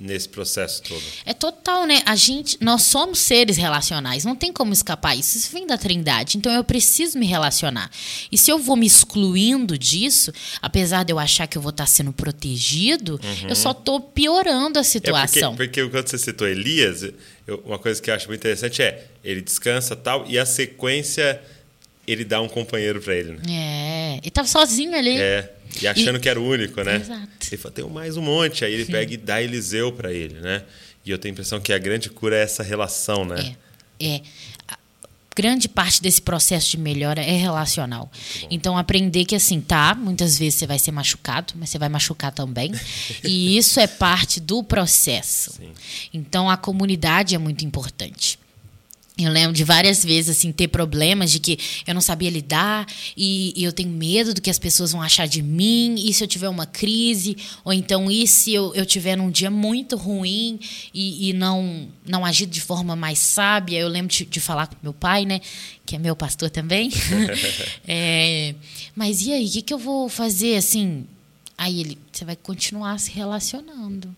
[0.00, 1.02] nesse processo todo.
[1.26, 2.02] É total, né?
[2.06, 5.36] A gente, nós somos seres relacionais, não tem como escapar isso.
[5.36, 7.90] Isso vem da Trindade, então eu preciso me relacionar.
[8.32, 10.32] E se eu vou me excluindo disso,
[10.62, 13.48] apesar de eu achar que eu vou estar sendo protegido, uhum.
[13.50, 15.52] eu só estou piorando a situação.
[15.52, 17.02] É porque, porque quando você citou Elias,
[17.46, 21.42] eu, uma coisa que eu acho muito interessante é ele descansa tal e a sequência
[22.06, 23.32] ele dá um companheiro para ele.
[23.32, 23.42] Né?
[23.50, 25.18] É, ele estava sozinho ali.
[25.18, 25.59] É.
[25.80, 26.20] E achando e...
[26.20, 26.96] que era o único, né?
[26.96, 27.28] Exato.
[27.50, 28.64] Ele fala, tem mais um monte.
[28.64, 28.92] Aí ele Sim.
[28.92, 30.64] pega e dá Eliseu para ele, né?
[31.04, 33.54] E eu tenho a impressão que a grande cura é essa relação, né?
[33.98, 34.14] É.
[34.16, 34.20] é.
[35.34, 38.10] grande parte desse processo de melhora é relacional.
[38.50, 42.32] Então, aprender que, assim, tá, muitas vezes você vai ser machucado, mas você vai machucar
[42.32, 42.72] também.
[43.24, 45.52] e isso é parte do processo.
[45.52, 45.72] Sim.
[46.12, 48.39] Então, a comunidade é muito importante.
[49.24, 53.52] Eu lembro de várias vezes assim ter problemas de que eu não sabia lidar e,
[53.56, 55.94] e, eu tenho medo do que as pessoas vão achar de mim.
[55.98, 59.50] E se eu tiver uma crise ou então e se eu, eu tiver num dia
[59.50, 60.58] muito ruim
[60.92, 63.78] e, e não não agir de forma mais sábia.
[63.78, 65.40] Eu lembro de, de falar com meu pai, né,
[65.86, 66.90] que é meu pastor também.
[67.86, 68.54] é,
[68.94, 71.06] mas e aí, o que, que eu vou fazer assim?
[71.56, 74.14] Aí ele, você vai continuar se relacionando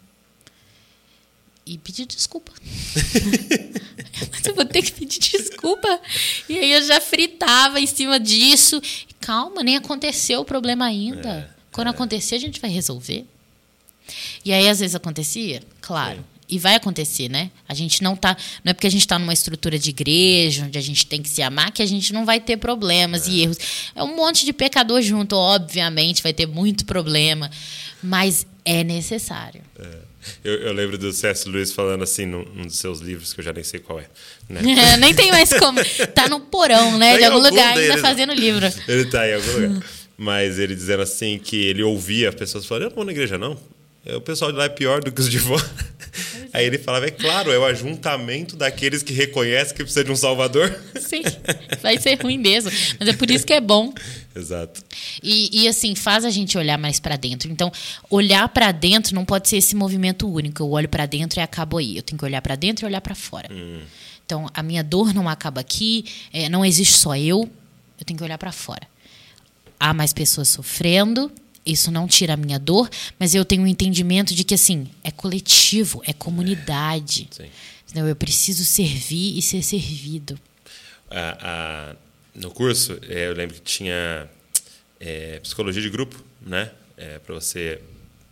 [1.65, 2.53] e pedir desculpa.
[4.31, 6.01] Mas eu vou ter que pedir desculpa.
[6.49, 8.81] E aí eu já fritava em cima disso.
[9.21, 11.29] Calma, nem aconteceu o problema ainda.
[11.29, 11.91] É, Quando é.
[11.91, 13.25] acontecer, a gente vai resolver.
[14.45, 15.63] E aí, às vezes, acontecia?
[15.81, 16.19] Claro.
[16.19, 16.25] Sim.
[16.49, 17.51] E vai acontecer, né?
[17.67, 18.37] A gente não tá.
[18.63, 21.29] Não é porque a gente está numa estrutura de igreja, onde a gente tem que
[21.31, 23.31] se amar, que a gente não vai ter problemas é.
[23.31, 23.57] e erros.
[23.95, 27.51] É um monte de pecador junto, obviamente, vai ter muito problema.
[28.03, 29.63] Mas é necessário.
[29.79, 30.12] É.
[30.45, 31.49] Eu, eu, lembro do C.S.
[31.49, 34.07] Lewis falando assim num, num, dos seus livros, que eu já nem sei qual é.
[34.49, 34.61] Né?
[34.95, 35.81] é nem tem mais como.
[36.15, 37.13] Tá no porão, né?
[37.13, 38.67] Tá de algum, algum lugar deles, ainda fazendo livro.
[38.87, 39.83] Ele tá em algum lugar.
[40.17, 43.59] Mas ele dizendo assim que ele ouvia pessoas falando, eu não vou na igreja, não.
[44.05, 45.65] O pessoal de lá é pior do que os de fora.
[46.53, 50.17] Aí ele falava, é claro, é o ajuntamento daqueles que reconhecem que precisa de um
[50.17, 50.71] salvador.
[51.01, 51.23] Sim,
[51.81, 52.71] vai ser ruim mesmo.
[52.99, 53.93] Mas é por isso que é bom.
[54.35, 54.83] Exato.
[55.23, 57.51] E, e assim, faz a gente olhar mais para dentro.
[57.51, 57.73] Então,
[58.11, 60.63] olhar para dentro não pode ser esse movimento único.
[60.63, 61.97] Eu olho para dentro e acabo aí.
[61.97, 63.49] Eu tenho que olhar para dentro e olhar para fora.
[63.51, 63.81] Hum.
[64.27, 67.49] Então, a minha dor não acaba aqui, é, não existe só eu.
[67.99, 68.87] Eu tenho que olhar para fora.
[69.81, 71.31] Há mais pessoas sofrendo,
[71.65, 75.11] isso não tira a minha dor, mas eu tenho um entendimento de que assim é
[75.11, 77.29] coletivo, é comunidade.
[77.39, 77.49] É,
[77.91, 80.39] então, eu preciso servir e ser servido.
[82.35, 84.29] No curso, é, eu lembro que tinha
[84.99, 86.71] é, psicologia de grupo, né?
[86.97, 87.81] É, Para você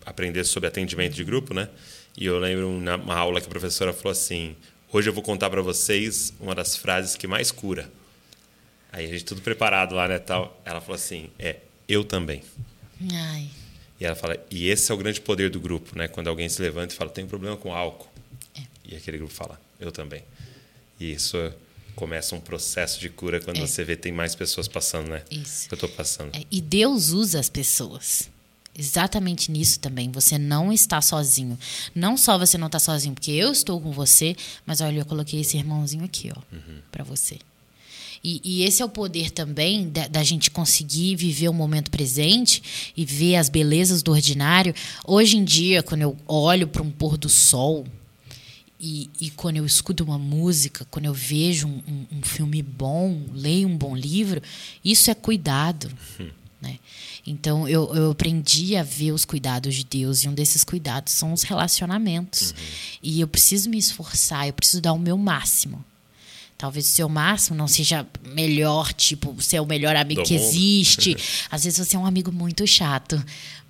[0.07, 1.69] aprender sobre atendimento de grupo, né?
[2.17, 4.57] E eu lembro uma aula que a professora falou assim:
[4.91, 7.91] hoje eu vou contar para vocês uma das frases que mais cura.
[8.91, 10.19] Aí a gente tudo preparado lá, né?
[10.19, 10.59] Tal.
[10.65, 11.57] Ela falou assim: é
[11.87, 12.43] eu também.
[13.13, 13.49] Ai.
[14.01, 16.09] E ela fala, e esse é o grande poder do grupo, né?
[16.09, 18.09] Quando alguém se levanta e fala, tem problema com álcool.
[18.55, 18.63] É.
[18.85, 20.23] E aquele grupo fala, eu também.
[20.99, 21.37] E isso
[21.95, 23.61] começa um processo de cura quando é.
[23.61, 25.23] você vê tem mais pessoas passando, né?
[25.31, 25.69] Isso.
[25.69, 26.35] Que eu estou passando.
[26.35, 26.43] É.
[26.51, 28.31] E Deus usa as pessoas.
[28.75, 30.11] Exatamente nisso também.
[30.11, 31.59] Você não está sozinho.
[31.95, 34.35] Não só você não está sozinho, porque eu estou com você,
[34.65, 36.79] mas olha, eu coloquei esse irmãozinho aqui, ó, uhum.
[36.91, 37.39] para você.
[38.23, 42.93] E, e, esse é o poder também da, da, gente conseguir viver o momento presente
[42.95, 44.75] e ver as belezas do ordinário.
[45.07, 47.87] Hoje em dia, quando eu olho para um pôr do sol
[48.79, 53.23] e, e, quando eu escuto uma música, quando eu vejo um, um, um filme bom,
[53.33, 54.43] leio um bom livro,
[54.85, 55.91] isso é cuidado.
[56.21, 56.29] Hum.
[56.61, 56.79] Né?
[57.27, 61.33] Então eu, eu aprendi a ver os cuidados de Deus e um desses cuidados são
[61.33, 62.51] os relacionamentos.
[62.51, 62.57] Uhum.
[63.03, 65.83] E eu preciso me esforçar, eu preciso dar o meu máximo
[66.61, 70.45] Talvez o seu máximo não seja melhor, tipo, ser o melhor amigo Do que mundo.
[70.45, 71.17] existe.
[71.51, 73.19] Às vezes você é um amigo muito chato.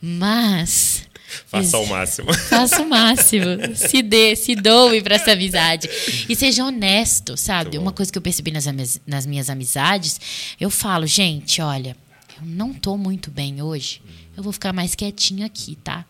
[0.03, 1.05] Mas.
[1.47, 2.35] Faça o máximo.
[2.51, 3.47] Faça o máximo.
[3.77, 5.89] se dê, se doe para essa amizade.
[6.29, 7.79] E seja honesto, sabe?
[7.79, 8.67] Uma coisa que eu percebi nas,
[9.07, 10.21] nas minhas amizades,
[10.59, 11.97] eu falo, gente, olha,
[12.41, 14.03] eu não tô muito bem hoje.
[14.37, 16.05] Eu vou ficar mais quietinha aqui, tá?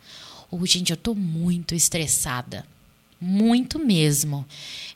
[0.50, 2.64] Ou, gente, eu tô muito estressada
[3.20, 4.46] Muito mesmo.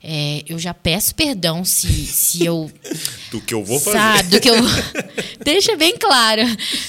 [0.03, 2.71] É, eu já peço perdão se, se eu.
[3.31, 3.99] do que eu vou fazer.
[3.99, 4.57] Sabe, do que eu.
[5.45, 6.43] Deixa bem claro.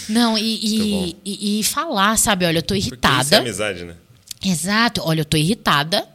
[0.08, 2.46] Não, e, e, e, e, falar, sabe?
[2.46, 3.18] Olha, eu tô irritada.
[3.18, 3.96] Porque isso é amizade, né?
[4.44, 5.02] Exato.
[5.04, 6.08] Olha, eu tô irritada.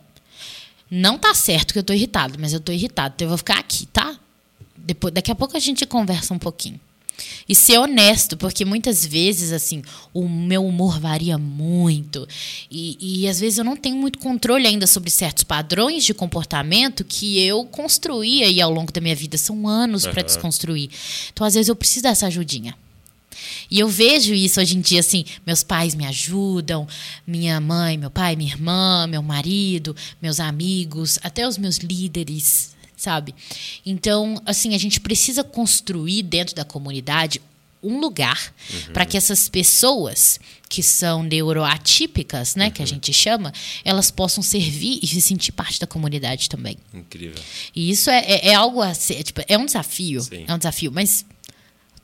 [0.91, 3.13] Não tá certo que eu tô irritada, mas eu tô irritada.
[3.15, 4.19] Então eu vou ficar aqui, tá?
[4.77, 6.81] Depois, daqui a pouco a gente conversa um pouquinho.
[7.49, 12.27] E ser honesto, porque muitas vezes, assim, o meu humor varia muito.
[12.71, 17.05] E, e às vezes eu não tenho muito controle ainda sobre certos padrões de comportamento
[17.05, 19.37] que eu construí aí ao longo da minha vida.
[19.37, 20.13] São anos uhum.
[20.13, 20.91] para desconstruir.
[21.33, 22.75] Então, às vezes, eu preciso dessa ajudinha.
[23.71, 26.87] E eu vejo isso hoje em dia, assim, meus pais me ajudam,
[27.27, 33.35] minha mãe, meu pai, minha irmã, meu marido, meus amigos, até os meus líderes sabe?
[33.85, 37.41] Então, assim, a gente precisa construir dentro da comunidade
[37.83, 38.93] um lugar uhum.
[38.93, 40.39] para que essas pessoas
[40.69, 42.71] que são neuroatípicas, né, uhum.
[42.73, 42.87] que a uhum.
[42.87, 46.77] gente chama, elas possam servir e se sentir parte da comunidade também.
[46.93, 47.43] Incrível.
[47.75, 50.45] E isso é, é, é algo a ser, tipo, é um desafio, Sim.
[50.47, 51.25] é um desafio, mas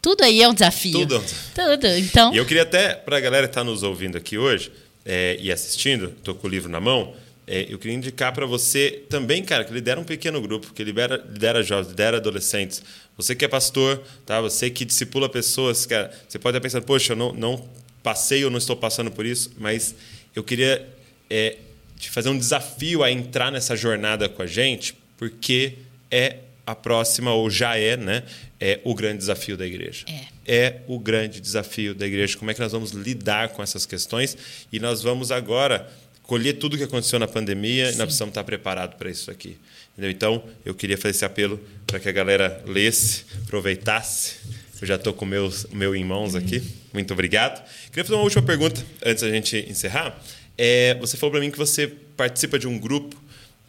[0.00, 1.00] tudo aí é um desafio.
[1.00, 1.22] Tudo.
[1.54, 1.86] Tudo.
[1.98, 2.34] Então.
[2.34, 4.72] E eu queria até para a galera que está nos ouvindo aqui hoje
[5.04, 7.14] é, e assistindo, estou com o livro na mão
[7.46, 11.16] é, eu queria indicar para você também, cara, que lidera um pequeno grupo, que lidera,
[11.16, 12.82] lidera jovens, lidera adolescentes.
[13.16, 14.40] Você que é pastor, tá?
[14.40, 17.68] Você que discipula pessoas, cara, você pode estar pensando, poxa, eu não, não
[18.02, 19.94] passei ou não estou passando por isso, mas
[20.34, 20.88] eu queria
[21.30, 21.56] é,
[21.96, 25.74] te fazer um desafio a entrar nessa jornada com a gente, porque
[26.10, 28.24] é a próxima, ou já é, né?
[28.58, 30.04] É o grande desafio da igreja.
[30.08, 30.56] É.
[30.56, 32.36] é o grande desafio da igreja.
[32.36, 34.36] Como é que nós vamos lidar com essas questões?
[34.72, 35.88] E nós vamos agora
[36.26, 37.94] colher tudo o que aconteceu na pandemia Sim.
[37.94, 39.56] e nós precisamos estar preparados para isso aqui.
[39.92, 40.10] Entendeu?
[40.10, 44.34] Então, eu queria fazer esse apelo para que a galera lesse, aproveitasse.
[44.80, 46.62] Eu já estou com meus, meu em mãos aqui.
[46.92, 47.64] Muito obrigado.
[47.86, 50.20] Queria fazer uma última pergunta antes da gente encerrar.
[50.58, 53.16] É, você falou para mim que você participa de um grupo,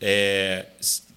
[0.01, 0.66] é,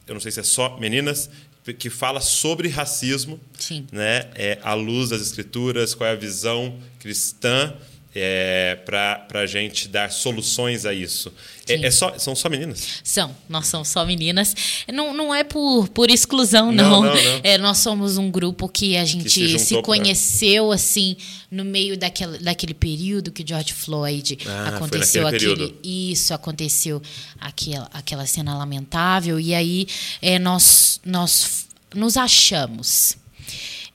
[0.07, 1.30] eu não sei se é só meninas,
[1.78, 3.86] que fala sobre racismo, Sim.
[3.93, 4.28] né?
[4.34, 7.76] É, à luz das escrituras, qual é a visão cristã
[8.14, 11.32] é, para a gente dar soluções a isso.
[11.68, 13.00] É, é, só, são só meninas?
[13.04, 14.54] São, nós somos só meninas.
[14.92, 17.02] Não, não é por, por exclusão, não.
[17.02, 17.40] não, não, não.
[17.44, 20.74] É, nós somos um grupo que a gente que se, se, conheceu pra...
[20.74, 21.16] assim
[21.50, 25.56] no meio daquele, daquele período que George Floyd ah, aconteceu aquele.
[25.56, 25.76] Período.
[25.84, 27.00] Isso, aconteceu
[27.40, 29.38] aquela, aquela cena lamentável.
[29.38, 29.86] E aí
[30.20, 33.16] é, nós, nós nos achamos.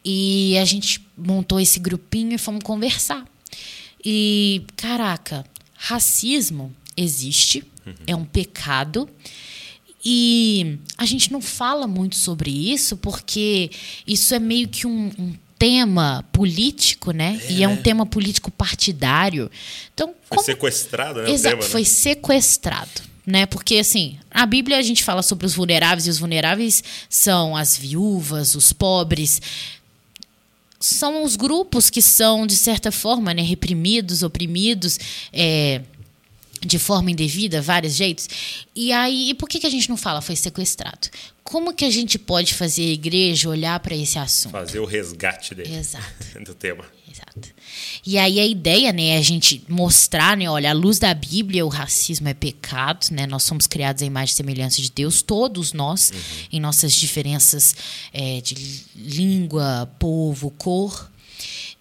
[0.06, 3.26] E a gente montou esse grupinho e fomos conversar.
[4.06, 5.44] E, caraca,
[5.74, 7.94] racismo existe, uhum.
[8.06, 9.10] é um pecado.
[10.04, 13.72] E a gente não fala muito sobre isso porque
[14.06, 17.42] isso é meio que um, um tema político, né?
[17.46, 19.50] É, e é um tema político partidário.
[19.94, 20.46] Então, foi como...
[20.46, 21.32] sequestrado, né?
[21.32, 21.70] Exato, tema, né?
[21.70, 23.16] foi sequestrado.
[23.26, 23.48] Né?
[23.48, 27.76] Porque assim, a Bíblia a gente fala sobre os vulneráveis e os vulneráveis são as
[27.76, 29.42] viúvas, os pobres,
[30.80, 35.00] são os grupos que são, de certa forma, né, reprimidos, oprimidos,
[35.32, 35.82] é,
[36.62, 38.28] de forma indevida, vários jeitos.
[38.76, 41.10] E aí, por que, que a gente não fala foi sequestrado?
[41.46, 44.52] Como que a gente pode fazer a igreja olhar para esse assunto?
[44.52, 45.76] Fazer o resgate dele.
[45.76, 46.04] Exato.
[46.44, 46.84] do tema.
[47.08, 47.50] Exato.
[48.04, 51.64] E aí a ideia, né, é a gente mostrar, né, olha, à luz da Bíblia,
[51.64, 53.28] o racismo é pecado, né?
[53.28, 56.20] Nós somos criados à imagem e semelhança de Deus, todos nós, uhum.
[56.54, 57.76] em nossas diferenças
[58.12, 61.12] é, de língua, povo, cor.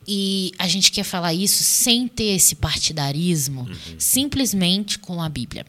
[0.06, 3.96] E a gente quer falar isso sem ter esse partidarismo, uhum.
[3.98, 5.64] simplesmente com a Bíblia.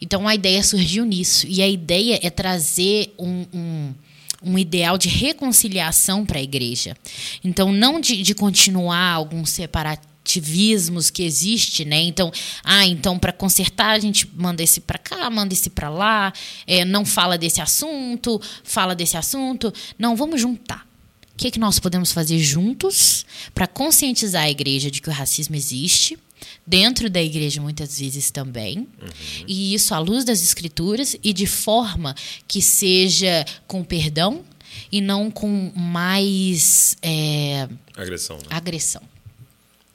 [0.00, 1.46] Então a ideia surgiu nisso.
[1.48, 3.94] E a ideia é trazer um, um
[4.42, 6.96] um ideal de reconciliação para a igreja.
[7.42, 12.00] Então, não de, de continuar alguns separativismos que existe, né?
[12.02, 12.30] Então,
[12.62, 16.32] ah, então para consertar a gente manda esse para cá, manda esse para lá,
[16.66, 19.72] é, não fala desse assunto, fala desse assunto.
[19.98, 20.86] Não, vamos juntar.
[21.34, 23.24] O que, é que nós podemos fazer juntos
[23.54, 26.18] para conscientizar a igreja de que o racismo existe?
[26.66, 29.08] Dentro da igreja muitas vezes também, uhum.
[29.46, 32.14] e isso à luz das escrituras e de forma
[32.46, 34.44] que seja com perdão
[34.90, 38.36] e não com mais é, agressão.
[38.36, 38.44] Né?
[38.50, 39.02] Agressão.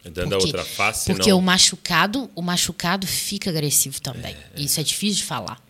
[0.03, 1.39] Dando porque, a outra face, porque não...
[1.39, 4.35] o machucado, o machucado fica agressivo também.
[4.55, 4.61] É, é.
[4.61, 5.63] Isso é difícil de falar.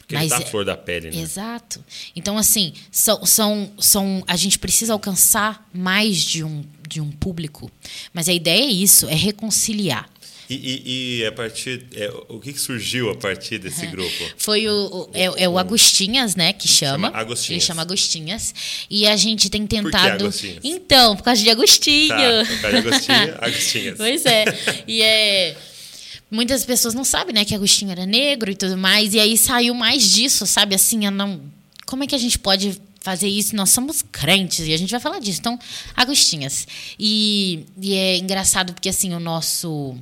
[0.00, 1.22] Porque Mas, ele tá flor da pele, né?
[1.22, 1.84] Exato.
[2.16, 7.70] Então, assim, são, são, são, a gente precisa alcançar mais de um, de um público.
[8.12, 10.08] Mas a ideia é isso, é reconciliar.
[10.48, 11.86] E, e, e, a partir.
[11.94, 14.10] É, o que, surgiu a partir desse grupo?
[14.36, 16.52] Foi o, o, é, é, o Agostinhas, né?
[16.52, 17.06] Que chama.
[17.06, 17.50] chama Agostinhas.
[17.50, 18.54] Ele chama Agostinhas.
[18.90, 19.90] E a gente tem tentado.
[19.90, 20.58] Por que Agostinhas?
[20.64, 22.08] Então, por causa de Agostinho.
[22.08, 23.96] Tá, por causa de Agostinho, Agostinhas.
[23.96, 24.44] pois é.
[24.88, 25.56] E é
[26.28, 29.14] muitas pessoas não sabem, né, que Agostinho era negro e tudo mais.
[29.14, 30.74] E aí saiu mais disso, sabe?
[30.74, 31.40] Assim, eu não.
[31.86, 33.56] Como é que a gente pode fazer isso?
[33.56, 35.40] Nós somos crentes e a gente vai falar disso.
[35.40, 35.58] Então,
[35.96, 36.66] Agostinhas.
[36.98, 39.96] E, e é engraçado porque, assim, o nosso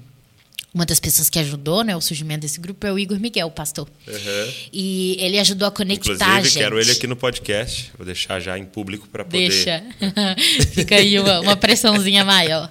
[0.73, 3.51] uma das pessoas que ajudou né, o surgimento desse grupo é o Igor Miguel, o
[3.51, 3.89] pastor.
[4.07, 4.53] Uhum.
[4.73, 6.59] E ele ajudou a conectar Inclusive, a gente.
[6.59, 7.91] quero ele aqui no podcast.
[7.97, 9.49] Vou deixar já em público para poder...
[9.49, 9.83] Deixa.
[10.73, 12.71] Fica aí uma, uma pressãozinha maior.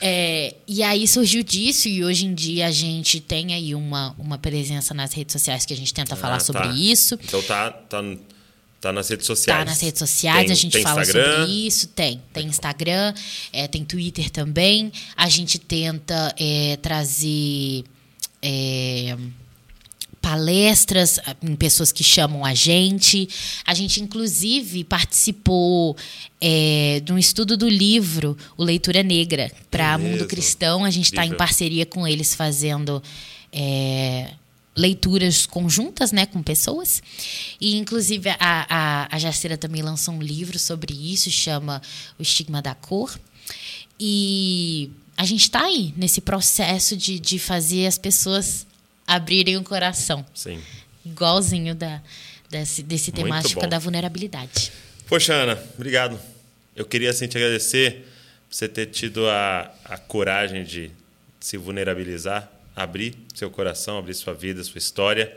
[0.00, 4.36] É, e aí surgiu disso e hoje em dia a gente tem aí uma, uma
[4.36, 6.40] presença nas redes sociais que a gente tenta Ah, falar tá.
[6.40, 7.16] sobre isso.
[7.22, 8.02] Então tá, tá,
[8.82, 9.60] tá nas redes sociais.
[9.60, 11.36] Tá nas redes sociais, Tem- a gente fala Instagram?
[11.40, 11.86] sobre isso.
[11.86, 12.20] Tem.
[12.32, 13.14] Tem Instagram,
[13.52, 14.92] é, tem Twitter também.
[15.16, 17.84] A gente tenta é, trazer
[18.42, 19.16] é,
[20.20, 23.28] palestras ah, em pessoas que chamam a gente.
[23.64, 25.96] A gente, inclusive, participou
[26.40, 30.26] é, de um estudo do livro O Leitura Negra para É Mundo?
[30.26, 30.84] Cristão.
[30.84, 33.00] A gente está em parceria com eles fazendo.
[34.74, 37.02] Leituras conjuntas, né, com pessoas.
[37.60, 41.82] E, inclusive, a, a, a Jacira também lançou um livro sobre isso, chama
[42.18, 43.18] O Estigma da Cor.
[44.00, 48.66] E a gente está aí, nesse processo de, de fazer as pessoas
[49.06, 50.24] abrirem o coração.
[50.34, 50.60] Sim.
[51.04, 52.00] Igualzinho da,
[52.48, 54.72] desse, desse temática da vulnerabilidade.
[55.06, 56.18] Poxa, Ana, obrigado.
[56.74, 58.06] Eu queria assim, te agradecer
[58.48, 60.90] por você ter tido a, a coragem de
[61.40, 65.36] se vulnerabilizar, abrir seu coração, abrir sua vida, sua história,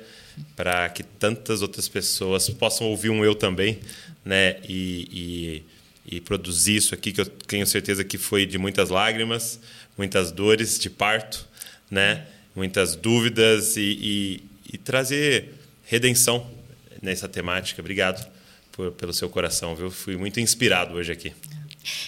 [0.55, 3.79] para que tantas outras pessoas possam ouvir um eu também,
[4.23, 4.57] né?
[4.67, 5.63] E,
[6.07, 9.59] e, e produzir isso aqui, que eu tenho certeza que foi de muitas lágrimas,
[9.97, 11.47] muitas dores de parto,
[11.89, 12.25] né?
[12.55, 15.53] Muitas dúvidas e, e, trazer
[15.85, 16.49] redenção
[17.01, 17.81] nessa temática.
[17.81, 18.25] Obrigado
[18.71, 19.91] por- pelo seu coração, viu?
[19.91, 21.33] Fui muito inspirado hoje aqui.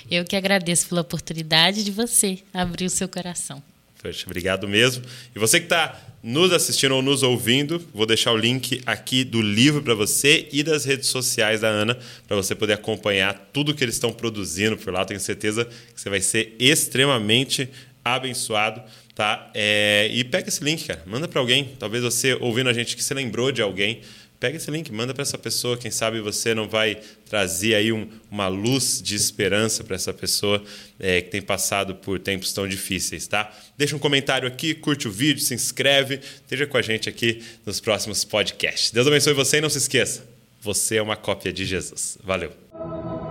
[0.09, 3.61] Eu que agradeço pela oportunidade de você abrir o seu coração.
[4.01, 5.03] Poxa, obrigado mesmo.
[5.35, 9.41] E você que está nos assistindo ou nos ouvindo, vou deixar o link aqui do
[9.41, 13.83] livro para você e das redes sociais da Ana, para você poder acompanhar tudo que
[13.83, 15.05] eles estão produzindo por lá.
[15.05, 17.69] Tenho certeza que você vai ser extremamente
[18.03, 18.81] abençoado,
[19.15, 19.49] tá?
[19.53, 21.75] É, e pega esse link, cara, manda para alguém.
[21.79, 24.01] Talvez você ouvindo a gente que você lembrou de alguém,
[24.39, 25.77] pega esse link, manda para essa pessoa.
[25.77, 26.97] Quem sabe você não vai
[27.29, 30.63] trazer aí um- uma luz de esperança para essa pessoa
[30.99, 33.51] é, que tem passado por tempos tão difíceis, tá?
[33.77, 37.79] Deixa um comentário aqui, curte o vídeo, se inscreve, esteja com a gente aqui nos
[37.79, 38.91] próximos podcasts.
[38.91, 40.23] Deus abençoe você e não se esqueça,
[40.61, 42.17] você é uma cópia de Jesus.
[42.23, 43.26] Valeu.